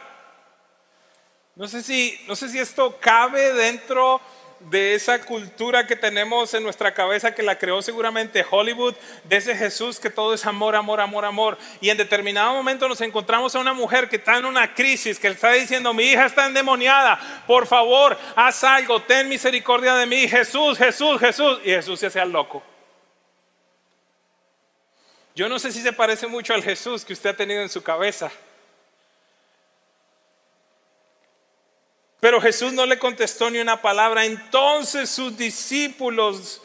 [1.56, 4.22] No sé si, no sé si esto cabe dentro
[4.70, 9.56] de esa cultura que tenemos en nuestra cabeza que la creó seguramente Hollywood, de ese
[9.56, 11.58] Jesús que todo es amor, amor, amor, amor.
[11.82, 15.28] Y en determinado momento nos encontramos a una mujer que está en una crisis, que
[15.28, 20.78] está diciendo, mi hija está endemoniada, por favor, haz algo, ten misericordia de mí, Jesús,
[20.78, 21.60] Jesús, Jesús.
[21.64, 22.64] Y Jesús se hace loco.
[25.36, 27.82] Yo no sé si se parece mucho al Jesús que usted ha tenido en su
[27.82, 28.32] cabeza.
[32.24, 34.24] Pero Jesús no le contestó ni una palabra.
[34.24, 36.62] Entonces sus discípulos,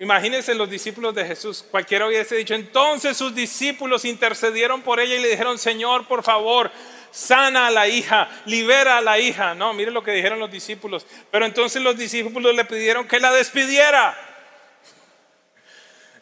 [0.00, 5.20] imagínense los discípulos de Jesús, cualquiera hubiese dicho, entonces sus discípulos intercedieron por ella y
[5.20, 6.70] le dijeron, Señor, por favor,
[7.10, 9.54] sana a la hija, libera a la hija.
[9.54, 11.06] No, mire lo que dijeron los discípulos.
[11.30, 14.16] Pero entonces los discípulos le pidieron que la despidiera.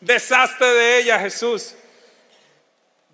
[0.01, 1.77] Desastre de ella, Jesús.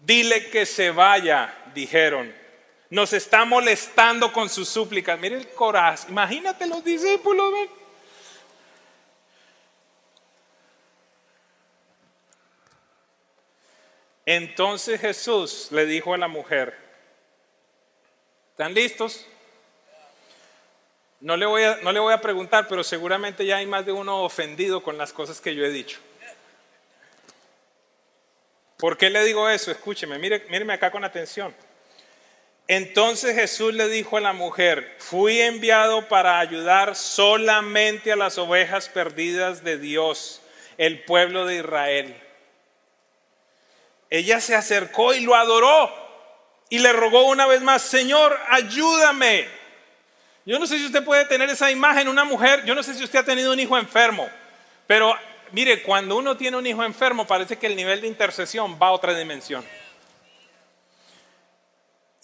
[0.01, 2.46] Dile que se vaya, dijeron.
[2.89, 5.19] Nos está molestando con sus súplicas.
[5.19, 6.11] Mire el corazón.
[6.11, 7.53] Imagínate los discípulos.
[14.25, 16.77] Entonces Jesús le dijo a la mujer,
[18.51, 19.25] ¿están listos?
[21.21, 23.93] No le, voy a, no le voy a preguntar, pero seguramente ya hay más de
[23.93, 26.01] uno ofendido con las cosas que yo he dicho.
[28.77, 29.71] ¿Por qué le digo eso?
[29.71, 31.55] Escúcheme, mire, míreme acá con atención.
[32.69, 38.89] Entonces Jesús le dijo a la mujer, fui enviado para ayudar solamente a las ovejas
[38.89, 40.43] perdidas de Dios,
[40.77, 42.17] el pueblo de Israel.
[44.11, 45.93] Ella se acercó y lo adoró
[46.69, 49.47] y le rogó una vez más, Señor, ayúdame.
[50.45, 53.05] Yo no sé si usted puede tener esa imagen, una mujer, yo no sé si
[53.05, 54.29] usted ha tenido un hijo enfermo,
[54.89, 55.17] pero
[55.53, 58.93] mire, cuando uno tiene un hijo enfermo parece que el nivel de intercesión va a
[58.93, 59.65] otra dimensión.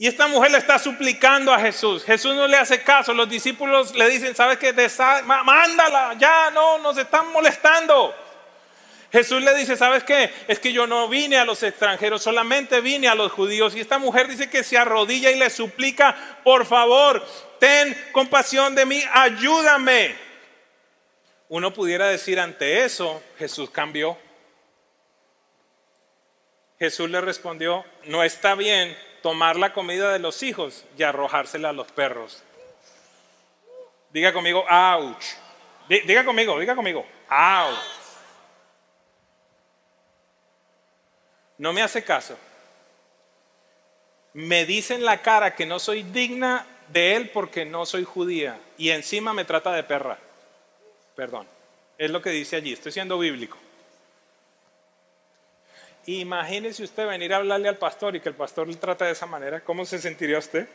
[0.03, 2.03] Y esta mujer le está suplicando a Jesús.
[2.03, 3.15] Jesús no le hace caso.
[3.15, 4.73] Los discípulos le dicen, ¿sabes qué?
[5.25, 8.12] Mándala, ya no, nos están molestando.
[9.12, 10.29] Jesús le dice, ¿sabes qué?
[10.49, 13.77] Es que yo no vine a los extranjeros, solamente vine a los judíos.
[13.77, 17.25] Y esta mujer dice que se arrodilla y le suplica, por favor,
[17.61, 20.17] ten compasión de mí, ayúdame.
[21.49, 24.19] Uno pudiera decir ante eso, Jesús cambió.
[26.81, 31.72] Jesús le respondió, no está bien tomar la comida de los hijos y arrojársela a
[31.72, 32.42] los perros.
[34.11, 35.24] Diga conmigo, ouch.
[35.88, 37.78] Diga conmigo, diga conmigo, ouch.
[41.58, 42.37] No me hace caso.
[44.35, 48.58] Me dice en la cara que no soy digna de él porque no soy judía
[48.76, 50.18] y encima me trata de perra.
[51.14, 51.46] Perdón,
[51.98, 53.58] es lo que dice allí, estoy siendo bíblico.
[56.07, 59.27] Imagínese usted venir a hablarle al pastor y que el pastor le trata de esa
[59.27, 60.69] manera, ¿cómo se sentiría usted?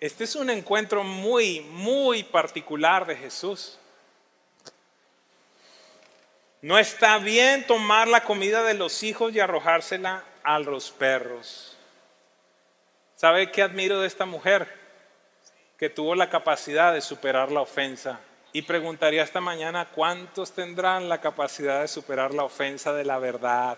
[0.00, 3.78] Este es un encuentro muy, muy particular de Jesús.
[6.62, 11.76] No está bien tomar la comida de los hijos y arrojársela a los perros.
[13.14, 14.68] ¿Sabe qué admiro de esta mujer?
[15.78, 18.20] Que tuvo la capacidad de superar la ofensa.
[18.56, 23.76] Y preguntaría esta mañana, ¿cuántos tendrán la capacidad de superar la ofensa de la verdad?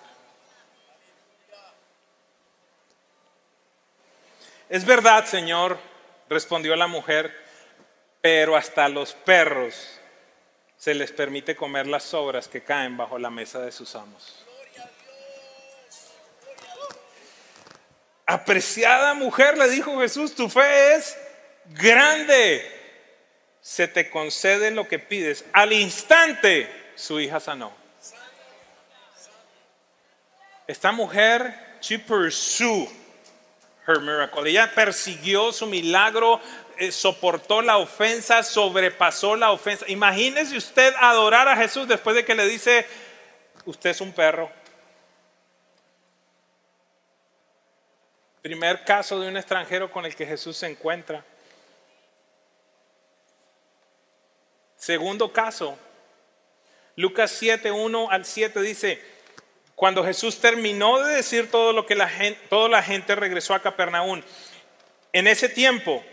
[4.68, 5.80] Es verdad, Señor,
[6.28, 7.36] respondió la mujer,
[8.20, 9.98] pero hasta los perros
[10.76, 14.46] se les permite comer las sobras que caen bajo la mesa de sus amos.
[18.26, 21.18] Apreciada mujer, le dijo Jesús, tu fe es
[21.64, 22.77] grande.
[23.68, 25.44] Se te concede lo que pides.
[25.52, 27.70] Al instante su hija sanó.
[30.66, 32.88] Esta mujer, she pursued
[33.86, 34.48] her miracle.
[34.48, 36.40] Ella persiguió su milagro,
[36.78, 39.84] eh, soportó la ofensa, sobrepasó la ofensa.
[39.88, 42.86] Imagínese usted adorar a Jesús después de que le dice,
[43.66, 44.50] usted es un perro.
[48.40, 51.22] Primer caso de un extranjero con el que Jesús se encuentra.
[54.78, 55.76] Segundo caso,
[56.94, 59.02] Lucas 7, 1 al 7 dice,
[59.74, 63.60] cuando Jesús terminó de decir todo lo que la gente, toda la gente regresó a
[63.60, 64.22] Capernaum,
[65.12, 66.04] en ese tiempo,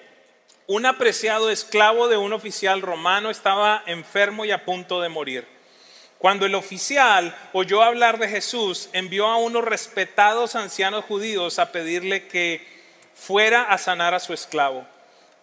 [0.66, 5.48] un apreciado esclavo de un oficial romano estaba enfermo y a punto de morir.
[6.18, 12.28] Cuando el oficial oyó hablar de Jesús, envió a unos respetados ancianos judíos a pedirle
[12.28, 12.66] que
[13.14, 14.88] fuera a sanar a su esclavo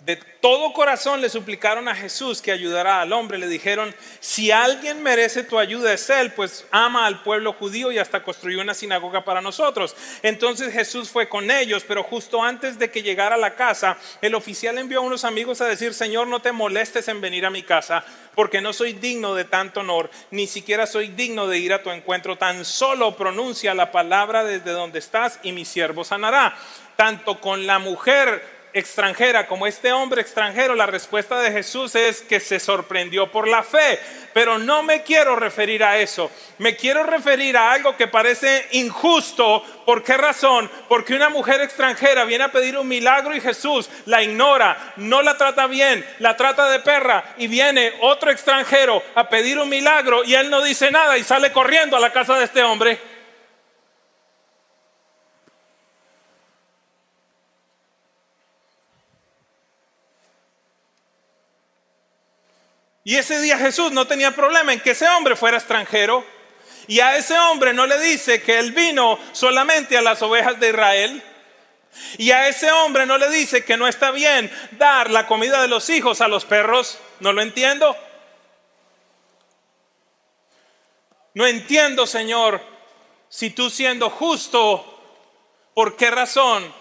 [0.05, 3.38] de todo corazón le suplicaron a Jesús que ayudara al hombre.
[3.38, 7.99] Le dijeron, si alguien merece tu ayuda es él, pues ama al pueblo judío y
[7.99, 9.95] hasta construyó una sinagoga para nosotros.
[10.23, 14.35] Entonces Jesús fue con ellos, pero justo antes de que llegara a la casa, el
[14.35, 17.62] oficial envió a unos amigos a decir, Señor, no te molestes en venir a mi
[17.62, 21.85] casa, porque no soy digno de tanto honor, ni siquiera soy digno de ir a
[21.85, 22.37] tu encuentro.
[22.37, 26.57] Tan solo pronuncia la palabra desde donde estás y mi siervo sanará.
[26.97, 32.41] Tanto con la mujer extranjera como este hombre extranjero, la respuesta de Jesús es que
[32.41, 33.99] se sorprendió por la fe.
[34.33, 36.31] Pero no me quiero referir a eso.
[36.59, 39.63] Me quiero referir a algo que parece injusto.
[39.85, 40.71] ¿Por qué razón?
[40.89, 45.37] Porque una mujer extranjera viene a pedir un milagro y Jesús la ignora, no la
[45.37, 50.35] trata bien, la trata de perra y viene otro extranjero a pedir un milagro y
[50.35, 53.12] él no dice nada y sale corriendo a la casa de este hombre.
[63.05, 66.25] Y ese día Jesús no tenía problema en que ese hombre fuera extranjero.
[66.87, 70.69] Y a ese hombre no le dice que él vino solamente a las ovejas de
[70.69, 71.23] Israel.
[72.17, 75.69] Y a ese hombre no le dice que no está bien dar la comida de
[75.69, 76.99] los hijos a los perros.
[77.21, 77.97] No lo entiendo.
[81.35, 82.61] No entiendo, Señor,
[83.29, 84.85] si tú siendo justo,
[85.75, 86.73] ¿por qué razón,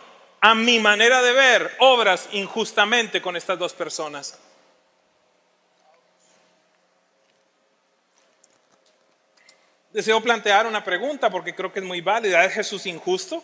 [0.41, 4.37] a mi manera de ver, obras injustamente con estas dos personas?
[9.93, 12.45] Deseo plantear una pregunta porque creo que es muy válida.
[12.45, 13.43] ¿Es Jesús injusto?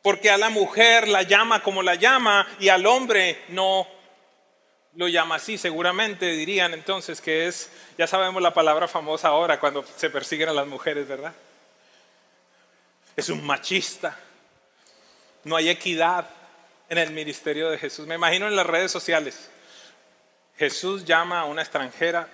[0.00, 3.86] Porque a la mujer la llama como la llama y al hombre no
[4.94, 5.58] lo llama así.
[5.58, 10.54] Seguramente dirían entonces que es, ya sabemos la palabra famosa ahora cuando se persiguen a
[10.54, 11.34] las mujeres, ¿verdad?
[13.16, 14.16] Es un machista.
[15.44, 16.26] No hay equidad
[16.88, 18.06] en el ministerio de Jesús.
[18.06, 19.50] Me imagino en las redes sociales.
[20.56, 22.28] Jesús llama a una extranjera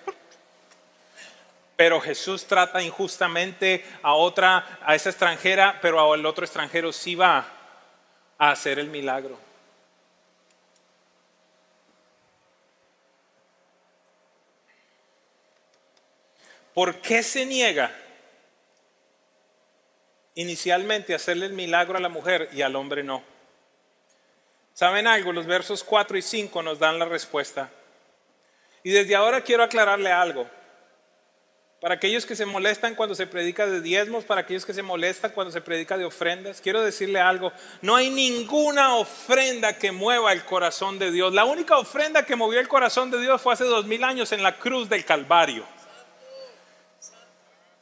[1.75, 7.47] pero Jesús trata injustamente a otra, a esa extranjera, pero al otro extranjero sí va
[8.37, 9.39] a hacer el milagro.
[16.73, 17.91] ¿Por qué se niega
[20.35, 23.23] inicialmente a hacerle el milagro a la mujer y al hombre no?
[24.73, 25.31] ¿Saben algo?
[25.31, 27.69] Los versos 4 y 5 nos dan la respuesta.
[28.81, 30.49] Y desde ahora quiero aclararle algo.
[31.83, 35.31] Para aquellos que se molestan cuando se predica de diezmos, para aquellos que se molestan
[35.31, 40.45] cuando se predica de ofrendas, quiero decirle algo, no hay ninguna ofrenda que mueva el
[40.45, 41.33] corazón de Dios.
[41.33, 44.43] La única ofrenda que movió el corazón de Dios fue hace dos mil años en
[44.43, 45.65] la cruz del Calvario.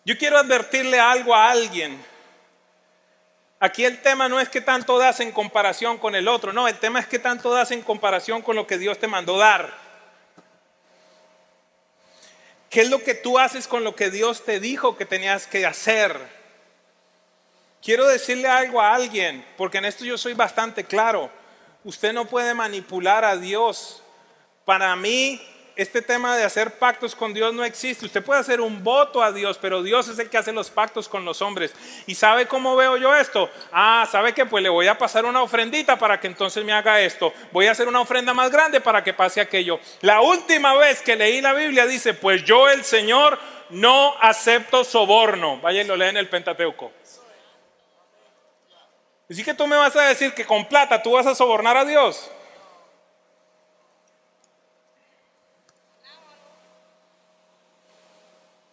[0.03, 2.03] Yo quiero advertirle algo a alguien.
[3.59, 6.79] Aquí el tema no es que tanto das en comparación con el otro, no, el
[6.79, 9.80] tema es que tanto das en comparación con lo que Dios te mandó dar.
[12.71, 15.65] ¿Qué es lo que tú haces con lo que Dios te dijo que tenías que
[15.65, 16.17] hacer?
[17.83, 21.29] Quiero decirle algo a alguien, porque en esto yo soy bastante claro.
[21.83, 24.01] Usted no puede manipular a Dios.
[24.63, 25.41] Para mí,
[25.75, 28.05] este tema de hacer pactos con Dios no existe.
[28.05, 31.07] Usted puede hacer un voto a Dios, pero Dios es el que hace los pactos
[31.07, 31.73] con los hombres.
[32.05, 33.49] ¿Y sabe cómo veo yo esto?
[33.71, 36.99] Ah, ¿sabe que Pues le voy a pasar una ofrendita para que entonces me haga
[37.01, 37.33] esto.
[37.51, 39.79] Voy a hacer una ofrenda más grande para que pase aquello.
[40.01, 45.59] La última vez que leí la Biblia dice, pues yo el Señor no acepto soborno.
[45.61, 46.91] Vaya y lo lee en el Pentateuco.
[49.29, 51.85] Así que tú me vas a decir que con plata tú vas a sobornar a
[51.85, 52.29] Dios.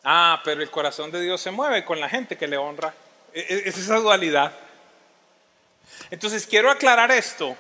[0.05, 2.95] Ah, pero el corazón de Dios se mueve con la gente que le honra.
[3.33, 4.53] E- e- Es esa dualidad.
[6.11, 7.57] Entonces quiero aclarar esto,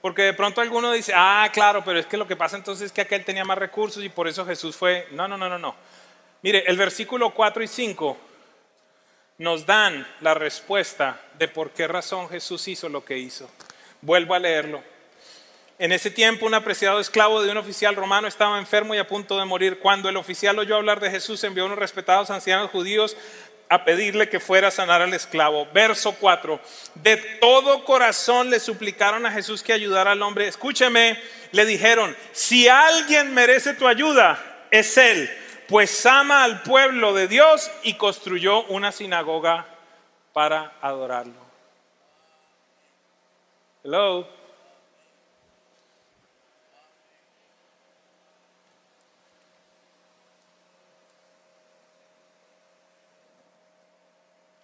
[0.00, 2.92] porque de pronto alguno dice, ah, claro, pero es que lo que pasa entonces es
[2.92, 5.08] que aquel tenía más recursos y por eso Jesús fue...
[5.12, 5.74] No, no, no, no, no.
[6.42, 8.16] Mire, el versículo 4 y 5
[9.38, 13.50] nos dan la respuesta de por qué razón Jesús hizo lo que hizo.
[14.00, 14.82] Vuelvo a leerlo.
[15.78, 19.38] En ese tiempo, un apreciado esclavo de un oficial romano estaba enfermo y a punto
[19.38, 19.78] de morir.
[19.78, 23.16] Cuando el oficial oyó hablar de Jesús, envió a unos respetados ancianos judíos
[23.68, 25.68] a pedirle que fuera a sanar al esclavo.
[25.72, 26.60] Verso 4.
[26.96, 30.48] De todo corazón le suplicaron a Jesús que ayudara al hombre.
[30.48, 31.22] Escúcheme,
[31.52, 35.30] le dijeron, si alguien merece tu ayuda, es él,
[35.68, 39.66] pues ama al pueblo de Dios y construyó una sinagoga
[40.32, 41.46] para adorarlo.
[43.84, 44.37] Hello.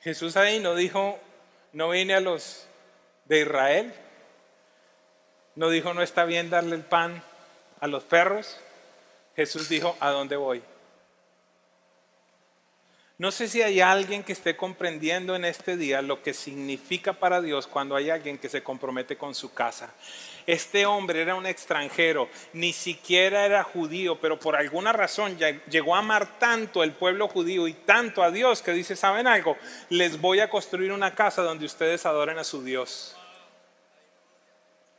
[0.05, 1.19] Jesús ahí no dijo,
[1.73, 2.67] no vine a los
[3.25, 3.95] de Israel,
[5.55, 7.23] no dijo, no está bien darle el pan
[7.81, 8.59] a los perros.
[9.35, 10.63] Jesús dijo, ¿a dónde voy?
[13.17, 17.41] No sé si hay alguien que esté comprendiendo en este día lo que significa para
[17.41, 19.95] Dios cuando hay alguien que se compromete con su casa.
[20.47, 25.39] Este hombre era un extranjero, ni siquiera era judío, pero por alguna razón
[25.69, 29.57] llegó a amar tanto el pueblo judío y tanto a Dios que dice, ¿saben algo?
[29.89, 33.17] Les voy a construir una casa donde ustedes adoren a su Dios.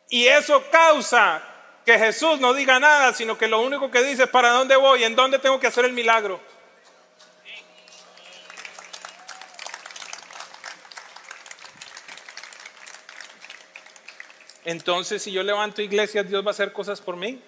[0.10, 1.44] Y eso causa
[1.86, 5.04] que Jesús no diga nada, sino que lo único que dice es para dónde voy,
[5.04, 6.40] en dónde tengo que hacer el milagro.
[14.66, 17.42] Entonces, si yo levanto iglesias, Dios va a hacer cosas por mí.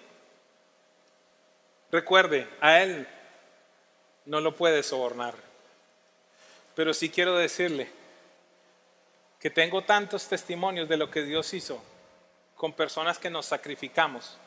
[1.90, 3.08] Recuerde, a Él
[4.24, 5.34] no lo puede sobornar.
[6.76, 7.90] Pero sí quiero decirle
[9.40, 11.82] que tengo tantos testimonios de lo que Dios hizo
[12.54, 14.38] con personas que nos sacrificamos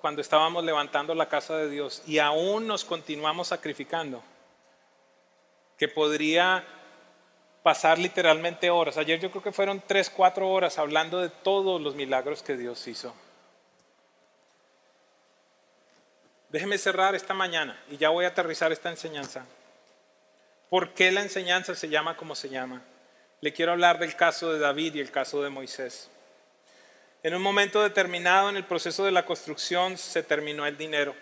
[0.00, 4.22] cuando estábamos levantando la casa de Dios y aún nos continuamos sacrificando,
[5.76, 6.64] que podría
[7.68, 8.96] pasar literalmente horas.
[8.96, 12.88] Ayer yo creo que fueron tres, cuatro horas hablando de todos los milagros que Dios
[12.88, 13.14] hizo.
[16.48, 19.44] Déjeme cerrar esta mañana y ya voy a aterrizar esta enseñanza.
[20.70, 22.80] ¿Por qué la enseñanza se llama como se llama?
[23.42, 26.08] Le quiero hablar del caso de David y el caso de Moisés.
[27.22, 31.14] En un momento determinado en el proceso de la construcción se terminó el dinero.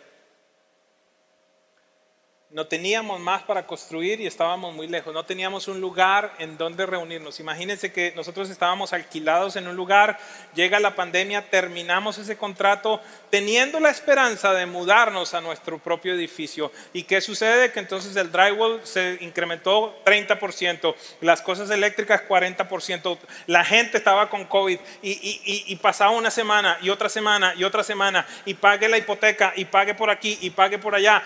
[2.49, 5.13] No teníamos más para construir y estábamos muy lejos.
[5.13, 7.41] No teníamos un lugar en donde reunirnos.
[7.41, 10.17] Imagínense que nosotros estábamos alquilados en un lugar,
[10.55, 16.71] llega la pandemia, terminamos ese contrato teniendo la esperanza de mudarnos a nuestro propio edificio.
[16.93, 17.73] ¿Y qué sucede?
[17.73, 23.19] Que entonces el drywall se incrementó 30%, las cosas eléctricas 40%,
[23.49, 27.65] la gente estaba con COVID y, y- y- pasaba una semana y otra semana y
[27.65, 31.25] otra semana y pague la hipoteca y pague por aquí y pague por allá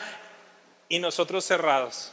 [0.90, 2.12] y nosotros cerrados.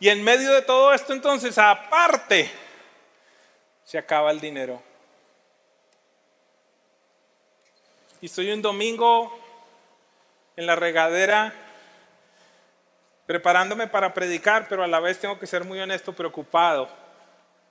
[0.00, 2.50] Y en medio de todo esto entonces, aparte,
[3.84, 4.82] se acaba el dinero.
[8.20, 9.38] Y estoy un domingo
[10.56, 11.54] en la regadera
[13.26, 16.88] preparándome para predicar, pero a la vez tengo que ser muy honesto, preocupado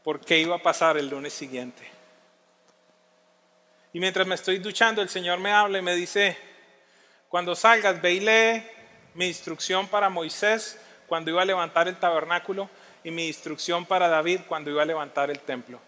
[0.03, 1.84] por qué iba a pasar el lunes siguiente.
[3.93, 6.38] Y mientras me estoy duchando, el Señor me habla y me dice,
[7.30, 8.76] cuando salgas, ve y lee
[9.18, 12.70] mi instrucción para Moisés cuando iba a levantar el tabernáculo
[13.03, 15.82] y mi instrucción para David cuando iba a levantar el templo.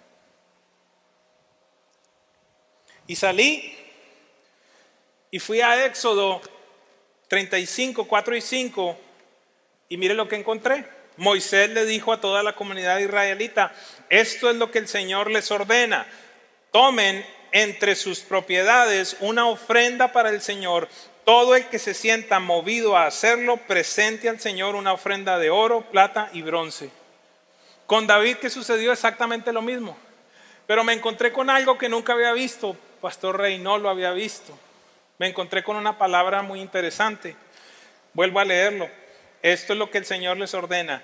[3.06, 3.78] Y salí
[5.30, 6.42] y fui a Éxodo
[7.28, 8.98] 35, 4 y 5
[9.90, 10.86] y mire lo que encontré.
[11.16, 13.72] Moisés le dijo a toda la comunidad israelita,
[14.10, 16.08] esto es lo que el Señor les ordena.
[16.72, 20.90] Tomen entre sus propiedades una ofrenda para el Señor.
[21.30, 25.82] Todo el que se sienta movido a hacerlo, presente al Señor una ofrenda de oro,
[25.82, 26.90] plata y bronce.
[27.86, 29.96] Con David que sucedió exactamente lo mismo.
[30.66, 32.76] Pero me encontré con algo que nunca había visto.
[33.00, 34.58] Pastor Rey no lo había visto.
[35.20, 37.36] Me encontré con una palabra muy interesante.
[38.16, 38.90] Vuelvo a leerlo.
[39.44, 41.04] Esto es lo que el Señor les ordena.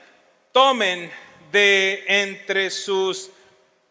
[0.52, 1.12] Tomen
[1.52, 3.30] de entre sus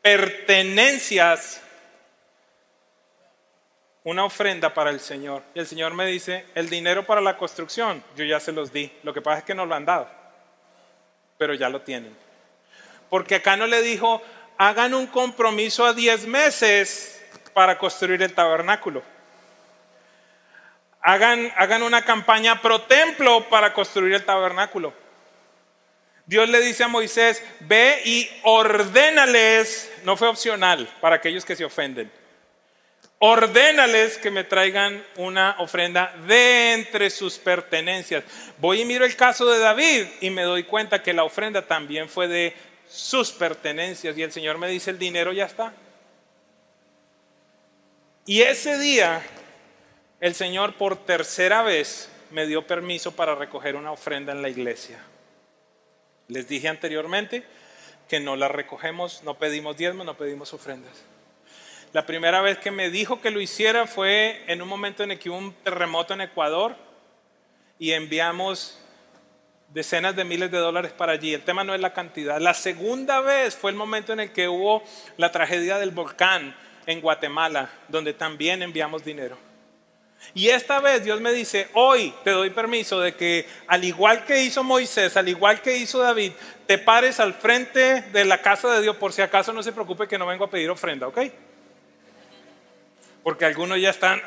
[0.03, 1.61] pertenencias
[4.05, 5.43] una ofrenda para el Señor.
[5.55, 8.93] Y el Señor me dice, el dinero para la construcción, yo ya se los di.
[9.03, 10.09] Lo que pasa es que no lo han dado,
[11.39, 12.15] pero ya lo tienen.
[13.09, 14.23] Porque acá no le dijo,
[14.59, 17.23] hagan un compromiso a 10 meses
[17.55, 19.03] para construir el tabernáculo.
[21.01, 24.93] Hagan, hagan una campaña pro templo para construir el tabernáculo.
[26.27, 31.65] Dios le dice a Moisés, ve y ordénales, no fue opcional para aquellos que se
[31.65, 32.11] ofenden
[33.27, 38.23] ordénales que me traigan una ofrenda de entre sus pertenencias.
[38.59, 42.11] Voy y miro el caso de David y me doy cuenta que la ofrenda también
[42.11, 42.55] fue de
[42.87, 45.73] sus pertenencias y el Señor me dice, el dinero ya está.
[48.27, 49.23] Y ese día
[50.21, 54.99] el Señor por tercera vez me dio permiso para recoger una ofrenda en la iglesia.
[56.29, 57.43] Les dije anteriormente
[58.07, 61.14] que no la recogemos, no pedimos diezmos, no pedimos ofrendas.
[61.95, 65.19] La primera vez que me dijo que lo hiciera fue en un momento en el
[65.21, 66.75] que hubo un terremoto en Ecuador
[67.79, 68.81] y enviamos
[69.69, 71.33] decenas de miles de dólares para allí.
[71.33, 72.41] El tema no es la cantidad.
[72.41, 74.83] La segunda vez fue el momento en el que hubo
[75.19, 79.39] la tragedia del volcán en Guatemala, donde también enviamos dinero.
[80.35, 84.43] Y esta vez Dios me dice, hoy te doy permiso de que al igual que
[84.43, 86.33] hizo Moisés, al igual que hizo David,
[86.67, 90.09] te pares al frente de la casa de Dios por si acaso no se preocupe
[90.09, 91.21] que no vengo a pedir ofrenda, ¿ok?
[93.25, 94.23] Porque algunos ya están...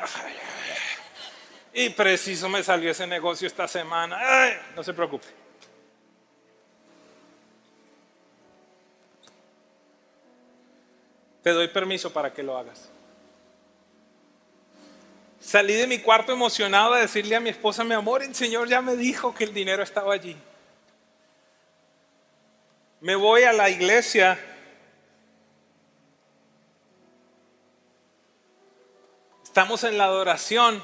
[1.72, 4.18] Y preciso me salió ese negocio esta semana.
[4.74, 5.28] no se preocupe.
[11.42, 12.90] Te doy permiso para que lo hagas.
[15.38, 18.82] Salí de mi cuarto emocionado a decirle a mi esposa, mi amor, el Señor ya
[18.82, 20.36] me dijo que el dinero estaba allí.
[23.00, 24.36] Me voy a la iglesia
[29.48, 30.82] Estamos en la adoración.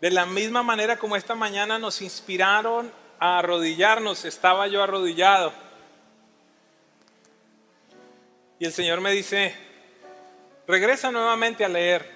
[0.00, 5.52] De la misma manera como esta mañana nos inspiraron a arrodillarnos, estaba yo arrodillado.
[8.58, 9.54] Y el Señor me dice,
[10.66, 12.10] regresa nuevamente a leer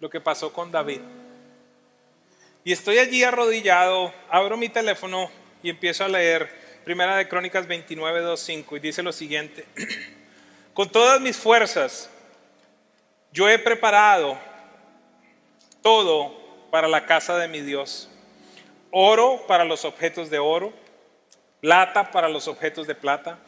[0.00, 1.00] lo que pasó con David.
[2.64, 5.30] Y estoy allí arrodillado, abro mi teléfono
[5.62, 6.50] y empiezo a leer
[6.84, 9.64] Primera de Crónicas 29, 2, 5 y dice lo siguiente,
[10.74, 12.11] con todas mis fuerzas
[13.32, 14.38] yo he preparado
[15.82, 16.34] todo
[16.70, 18.08] para la casa de mi Dios.
[18.90, 20.72] Oro para los objetos de oro,
[21.60, 23.38] plata para los objetos de plata,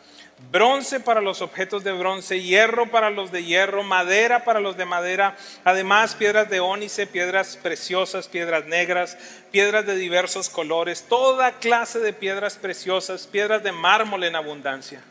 [0.51, 4.85] bronce para los objetos de bronce, hierro para los de hierro, madera para los de
[4.85, 9.19] madera, además piedras de ónice, piedras preciosas, piedras negras,
[9.51, 15.03] piedras de diversos colores, toda clase de piedras preciosas, piedras de mármol en abundancia.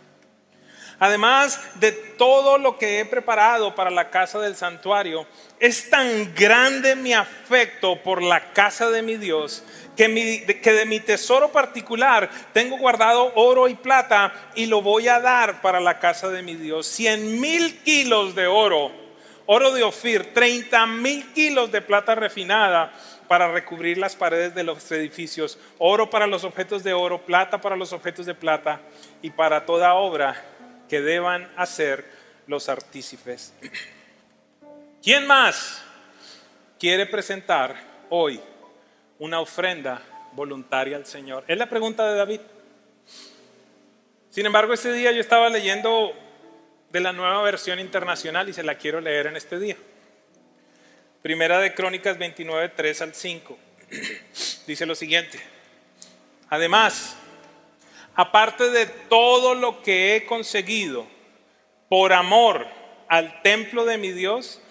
[1.00, 5.26] Además de todo lo que he preparado para la casa del santuario,
[5.60, 9.64] es tan grande mi afecto por la casa de mi Dios
[9.96, 15.62] que, de mi tesoro particular tengo guardado oro y plata y lo voy a dar
[15.62, 16.88] para la casa de mi Dios.
[16.88, 18.92] Cien mil kilos de oro,
[19.46, 22.94] oro de Ofir, treinta mil kilos de plata refinada
[23.28, 27.76] para recubrir las paredes de los edificios, oro para los objetos de oro, plata para
[27.76, 28.82] los objetos de plata
[29.22, 30.53] y para toda obra
[30.94, 32.06] que deban hacer
[32.46, 33.52] los artícipes.
[35.02, 35.84] ¿Quién más
[36.80, 37.76] quiere presentar
[38.12, 38.40] hoy
[39.18, 41.46] una ofrenda voluntaria al Señor?
[41.48, 42.42] Es la pregunta de David.
[44.30, 46.14] Sin embargo, ese día yo estaba leyendo
[46.92, 49.78] de la nueva versión internacional y se la quiero leer en este día.
[51.24, 53.58] Primera de Crónicas 29, 3 al 5.
[54.68, 55.42] Dice lo siguiente.
[56.50, 57.18] Además,
[58.16, 61.06] aparte de todo lo que he conseguido
[61.90, 62.66] por amor
[63.08, 64.62] al templo de mi Dios,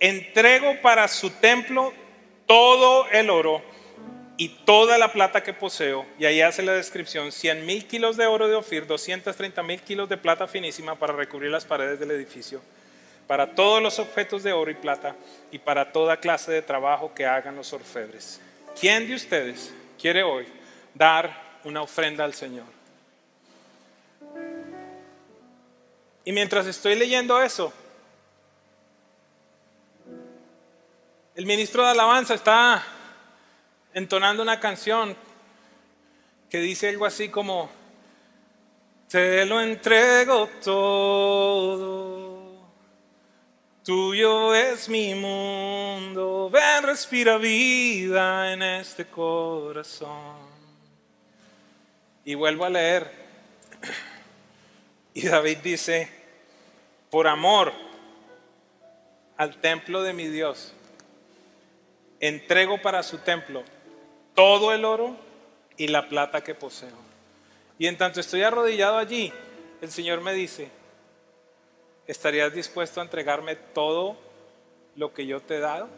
[0.00, 1.92] entrego para su templo
[2.46, 3.62] todo el oro
[4.36, 6.04] y toda la plata que poseo.
[6.18, 10.08] Y ahí hace la descripción, 100 mil kilos de oro de Ofir, 230 mil kilos
[10.08, 12.60] de plata finísima para recubrir las paredes del edificio,
[13.26, 15.16] para todos los objetos de oro y plata
[15.50, 18.40] y para toda clase de trabajo que hagan los orfebres.
[18.78, 20.46] ¿Quién de ustedes quiere hoy
[20.94, 22.75] dar una ofrenda al Señor.
[26.26, 27.72] Y mientras estoy leyendo eso,
[31.36, 32.82] el ministro de alabanza está
[33.94, 35.16] entonando una canción
[36.50, 37.70] que dice algo así como,
[39.08, 42.56] te lo entrego todo,
[43.84, 50.44] tuyo es mi mundo, ven, respira vida en este corazón.
[52.24, 53.12] Y vuelvo a leer,
[55.16, 56.10] y David dice,
[57.10, 57.72] por amor
[59.38, 60.74] al templo de mi Dios,
[62.20, 63.64] entrego para su templo
[64.34, 65.16] todo el oro
[65.78, 66.98] y la plata que poseo.
[67.78, 69.32] Y en tanto estoy arrodillado allí,
[69.80, 70.68] el Señor me dice,
[72.06, 74.18] ¿estarías dispuesto a entregarme todo
[74.96, 75.88] lo que yo te he dado?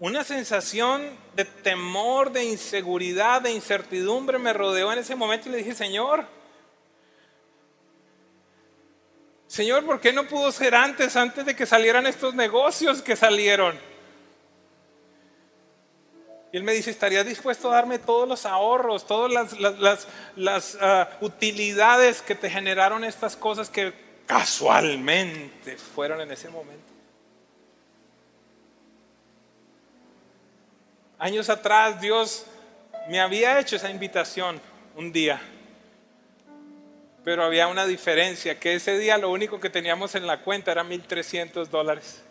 [0.00, 5.58] Una sensación de temor, de inseguridad, de incertidumbre me rodeó en ese momento y le
[5.58, 6.26] dije, Señor,
[9.54, 13.78] Señor, ¿por qué no pudo ser antes, antes de que salieran estos negocios que salieron?
[16.50, 19.56] Y él me dice, ¿estarías dispuesto a darme todos los ahorros, todas
[20.34, 23.94] las, ah, utilidades que te generaron estas cosas que
[24.26, 26.92] casualmente fueron en ese momento?
[31.16, 32.46] Años atrás Dios
[33.08, 34.60] me había hecho esa invitación
[34.96, 35.40] un día,
[37.24, 40.84] pero había una diferencia, que ese día lo único que teníamos en la cuenta era
[40.84, 42.22] 1.300 dólares.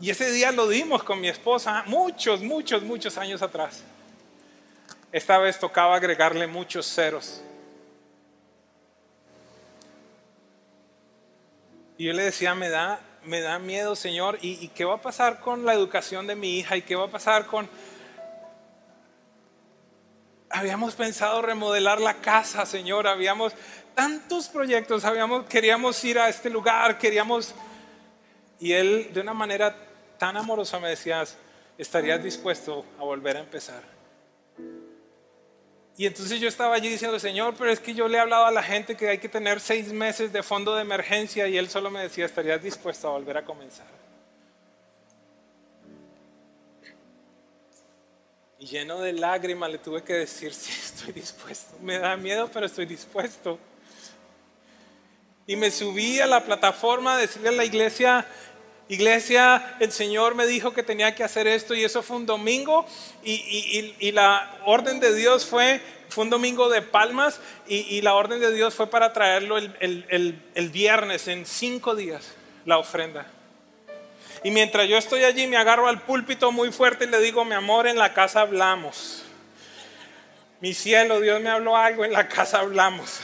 [0.00, 3.84] Y ese día lo dimos con mi esposa muchos, muchos, muchos años atrás.
[5.12, 7.40] Esta vez tocaba agregarle muchos ceros.
[11.96, 15.02] Y yo le decía, me da, me da miedo, Señor, ¿y, ¿y qué va a
[15.02, 16.76] pasar con la educación de mi hija?
[16.76, 17.68] ¿Y qué va a pasar con...
[20.50, 23.52] Habíamos pensado remodelar la casa, Señor, habíamos
[23.94, 27.54] tantos proyectos, habíamos, queríamos ir a este lugar, queríamos...
[28.60, 29.76] Y él de una manera
[30.18, 31.36] tan amorosa me decías,
[31.76, 33.82] ¿estarías dispuesto a volver a empezar?
[35.98, 38.52] Y entonces yo estaba allí diciendo, Señor, pero es que yo le he hablado a
[38.52, 41.90] la gente que hay que tener seis meses de fondo de emergencia y él solo
[41.90, 43.86] me decía, ¿estarías dispuesto a volver a comenzar?
[48.60, 51.76] Y lleno de lágrimas le tuve que decir, sí, estoy dispuesto.
[51.80, 53.58] Me da miedo, pero estoy dispuesto.
[55.46, 58.26] Y me subí a la plataforma a decirle a la iglesia,
[58.90, 62.86] Iglesia, el Señor me dijo que tenía que hacer esto y eso fue un domingo
[63.22, 68.00] y, y- y- la orden de Dios fue, fue un domingo de palmas y, y
[68.00, 72.28] la orden de Dios fue para traerlo el, el- el- el viernes en cinco días,
[72.64, 73.26] la ofrenda.
[74.44, 77.54] Y mientras yo estoy allí me agarro al púlpito muy fuerte y le digo, mi
[77.54, 79.24] amor, en la casa hablamos.
[80.60, 83.20] Mi cielo, Dios me habló algo, en la casa hablamos.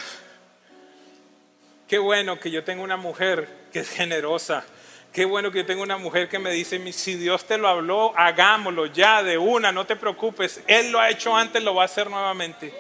[1.89, 4.65] Qué bueno que yo tengo una mujer que es generosa.
[5.13, 7.69] Qué bueno que yo tengo una mujer que me dice, "Mi- si Dios te lo
[7.69, 10.61] habló, hagámoslo ya de una, no te preocupes.
[10.67, 12.75] Él lo ha hecho antes, lo va a hacer nuevamente.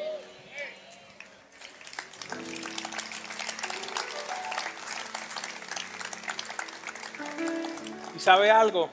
[8.24, 8.88] Sabe algo,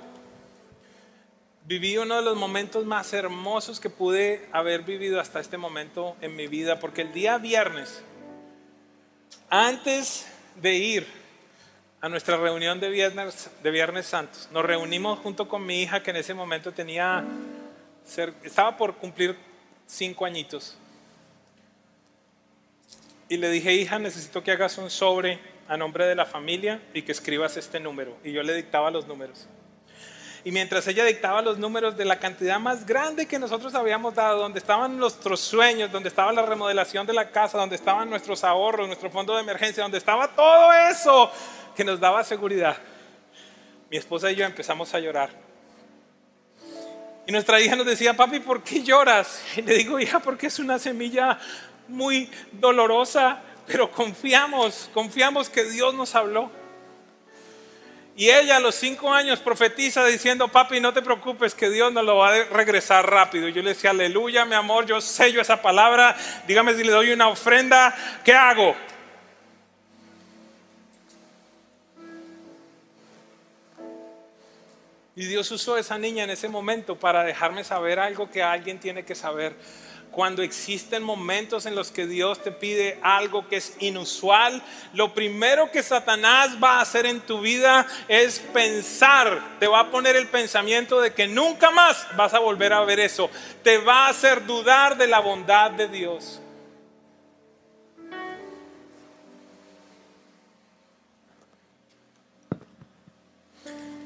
[1.65, 6.35] viví uno de los momentos más hermosos que pude haber vivido hasta este momento en
[6.35, 8.03] mi vida, porque el día viernes,
[9.49, 10.27] antes
[10.61, 11.07] de ir
[12.01, 16.09] a nuestra reunión de viernes, de viernes Santos, nos reunimos junto con mi hija que
[16.09, 17.23] en ese momento tenía,
[18.43, 19.37] estaba por cumplir
[19.87, 20.77] cinco añitos.
[23.29, 27.01] Y le dije, hija, necesito que hagas un sobre a nombre de la familia y
[27.03, 28.17] que escribas este número.
[28.23, 29.47] Y yo le dictaba los números.
[30.43, 34.39] Y mientras ella dictaba los números de la cantidad más grande que nosotros habíamos dado,
[34.39, 38.87] donde estaban nuestros sueños, donde estaba la remodelación de la casa, donde estaban nuestros ahorros,
[38.87, 41.31] nuestro fondo de emergencia, donde estaba todo eso
[41.75, 42.77] que nos daba seguridad,
[43.89, 45.29] mi esposa y yo empezamos a llorar.
[47.27, 49.43] Y nuestra hija nos decía, papi, ¿por qué lloras?
[49.55, 51.37] Y le digo, hija, porque es una semilla
[51.87, 56.51] muy dolorosa, pero confiamos, confiamos que Dios nos habló.
[58.15, 62.03] Y ella a los cinco años profetiza diciendo, papi, no te preocupes, que Dios nos
[62.03, 63.47] lo va a regresar rápido.
[63.47, 67.11] Y yo le decía, aleluya, mi amor, yo sello esa palabra, dígame si le doy
[67.11, 68.75] una ofrenda, ¿qué hago?
[75.15, 78.79] Y Dios usó a esa niña en ese momento para dejarme saber algo que alguien
[78.79, 79.55] tiene que saber.
[80.11, 84.61] Cuando existen momentos en los que Dios te pide algo que es inusual,
[84.93, 89.91] lo primero que Satanás va a hacer en tu vida es pensar, te va a
[89.91, 93.29] poner el pensamiento de que nunca más vas a volver a ver eso,
[93.63, 96.41] te va a hacer dudar de la bondad de Dios.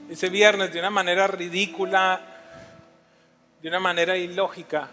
[0.07, 2.21] Ese viernes, de una manera ridícula,
[3.59, 4.91] de una manera ilógica,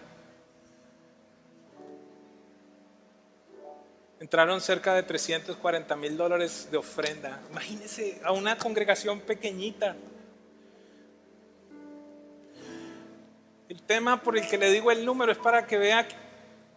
[4.33, 7.39] entraron cerca de 340 mil dólares de ofrenda.
[7.51, 9.95] Imagínense a una congregación pequeñita.
[13.69, 16.09] El tema por el que le digo el número es para que vea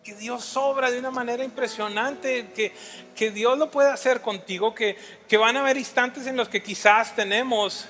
[0.03, 2.73] que Dios obra de una manera impresionante, que,
[3.15, 6.61] que Dios lo puede hacer contigo, que, que van a haber instantes en los que
[6.61, 7.85] quizás tenemos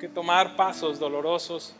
[0.00, 1.74] que tomar pasos dolorosos.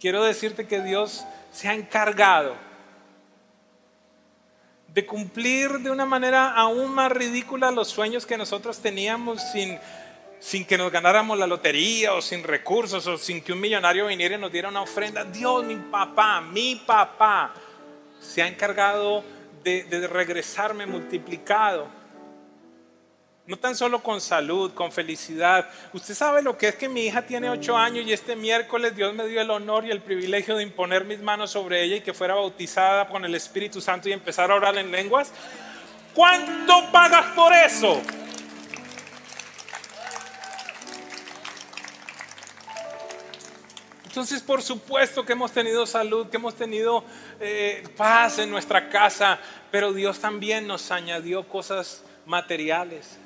[0.00, 2.56] Quiero decirte que Dios se ha encargado
[4.92, 9.78] de cumplir de una manera aún más ridícula los sueños que nosotros teníamos sin,
[10.40, 14.36] sin que nos ganáramos la lotería o sin recursos o sin que un millonario viniera
[14.36, 15.24] y nos diera una ofrenda.
[15.24, 17.52] Dios, mi papá, mi papá,
[18.20, 19.22] se ha encargado
[19.62, 21.97] de, de regresarme multiplicado.
[23.48, 25.70] No tan solo con salud, con felicidad.
[25.94, 29.14] Usted sabe lo que es que mi hija tiene ocho años y este miércoles Dios
[29.14, 32.12] me dio el honor y el privilegio de imponer mis manos sobre ella y que
[32.12, 35.32] fuera bautizada con el Espíritu Santo y empezar a orar en lenguas.
[36.12, 38.02] ¿Cuánto pagas por eso?
[44.04, 47.02] Entonces, por supuesto que hemos tenido salud, que hemos tenido
[47.40, 49.38] eh, paz en nuestra casa,
[49.70, 53.18] pero Dios también nos añadió cosas materiales.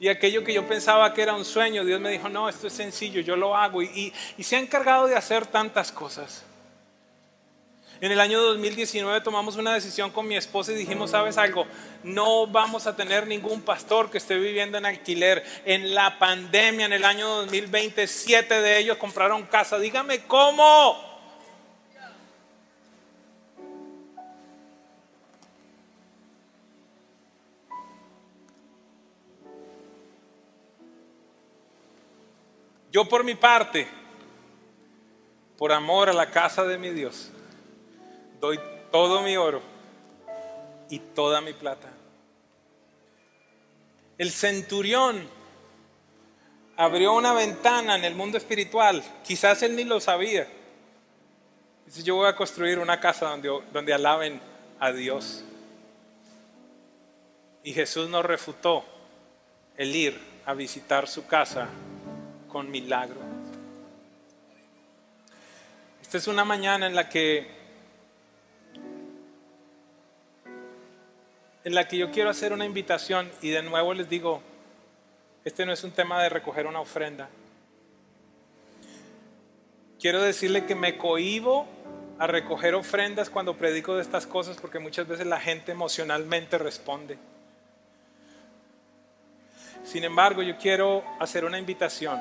[0.00, 2.72] Y aquello que yo pensaba que era un sueño, Dios me dijo, no, esto es
[2.72, 3.82] sencillo, yo lo hago.
[3.82, 6.42] Y, se ha encargado de hacer tantas cosas.
[8.00, 11.66] En el año 2019 tomamos una decisión con mi esposa y dijimos, ¿sabes algo?
[12.02, 15.44] No vamos a tener ningún pastor que esté viviendo en alquiler.
[15.66, 19.78] En la pandemia, en el año 2020, siete de ellos compraron casa.
[19.78, 21.09] Dígame cómo.
[32.90, 33.86] Yo por mi parte,
[35.56, 37.30] por amor a la casa de mi Dios,
[38.40, 38.58] doy
[38.90, 39.62] todo mi oro
[40.88, 41.88] y toda mi plata.
[44.18, 45.28] El centurión
[46.76, 50.48] abrió una ventana en el mundo espiritual, quizás él ni lo sabía.
[51.86, 54.40] Dice, yo voy a construir una casa donde, donde alaben
[54.80, 55.44] a Dios.
[57.62, 58.84] Y Jesús nos refutó
[59.76, 61.68] el ir a visitar su casa
[62.50, 63.20] con milagro.
[66.02, 67.58] Esta es una mañana en la que
[71.62, 74.42] en la que yo quiero hacer una invitación y de nuevo les digo,
[75.44, 77.28] este no es un tema de recoger una ofrenda.
[80.00, 81.66] Quiero decirle que me cohibo
[82.18, 87.18] a recoger ofrendas cuando predico de estas cosas porque muchas veces la gente emocionalmente responde.
[89.84, 92.20] Sin embargo, yo quiero hacer una invitación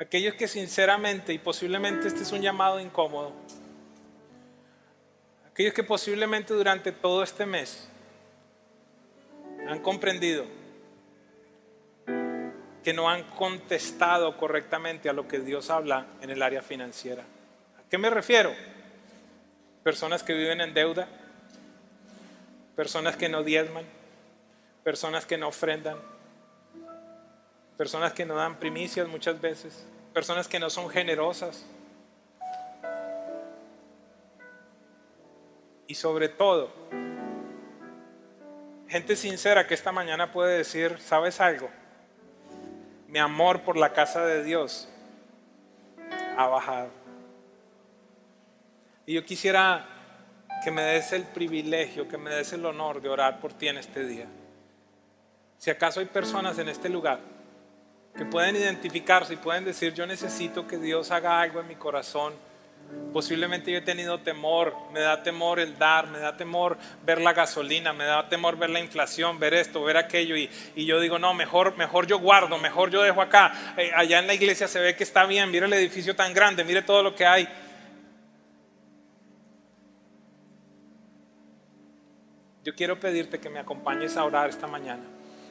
[0.00, 3.32] aquellos que sinceramente, y posiblemente este es un llamado incómodo,
[5.52, 7.86] aquellos que posiblemente durante todo este mes
[9.68, 10.46] han comprendido
[12.82, 17.22] que no han contestado correctamente a lo que Dios habla en el área financiera.
[17.22, 18.54] ¿A qué me refiero?
[19.84, 21.08] Personas que viven en deuda,
[22.74, 23.84] personas que no diezman,
[24.82, 25.98] personas que no ofrendan,
[27.80, 31.64] personas que no dan primicias muchas veces, personas que no son generosas.
[35.86, 36.70] Y sobre todo,
[38.86, 41.70] gente sincera que esta mañana puede decir, ¿sabes algo?
[43.08, 44.86] Mi amor por la casa de Dios
[46.36, 46.90] ha bajado.
[49.06, 49.86] Y yo quisiera
[50.62, 53.78] que me des el privilegio, que me des el honor de orar por ti en
[53.78, 54.26] este día.
[55.56, 57.39] Si acaso hay personas en este lugar
[58.16, 62.34] que pueden identificarse y pueden decir, yo necesito que Dios haga algo en mi corazón.
[63.12, 67.32] Posiblemente yo he tenido temor, me da temor el dar, me da temor ver la
[67.32, 71.18] gasolina, me da temor ver la inflación, ver esto, ver aquello y, y yo digo,
[71.18, 73.74] no, mejor, mejor yo guardo, mejor yo dejo acá.
[73.76, 76.64] Eh, allá en la iglesia se ve que está bien, mire el edificio tan grande,
[76.64, 77.48] mire todo lo que hay.
[82.64, 85.04] Yo quiero pedirte que me acompañes a orar esta mañana.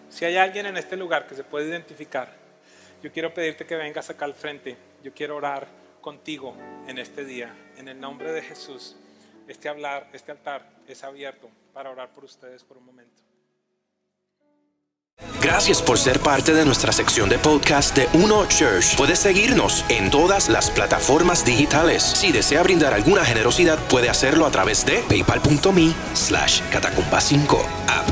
[0.10, 2.49] Si hay alguien en este lugar que se puede identificar,
[3.02, 4.78] Yo quiero pedirte que vengas acá al frente.
[5.04, 5.68] Yo quiero orar
[6.02, 6.56] contigo
[6.88, 7.56] en este día.
[7.78, 8.98] En el nombre de Jesús,
[9.48, 13.24] este, hablar, este altar es abierto para orar por ustedes por un momento.
[15.42, 18.96] Gracias por ser parte de nuestra sección de podcast de Uno Church.
[18.98, 22.04] Puedes seguirnos en todas las plataformas digitales.
[22.04, 28.09] Si desea brindar alguna generosidad, puede hacerlo a través de paypal.me slash catacumba 5 app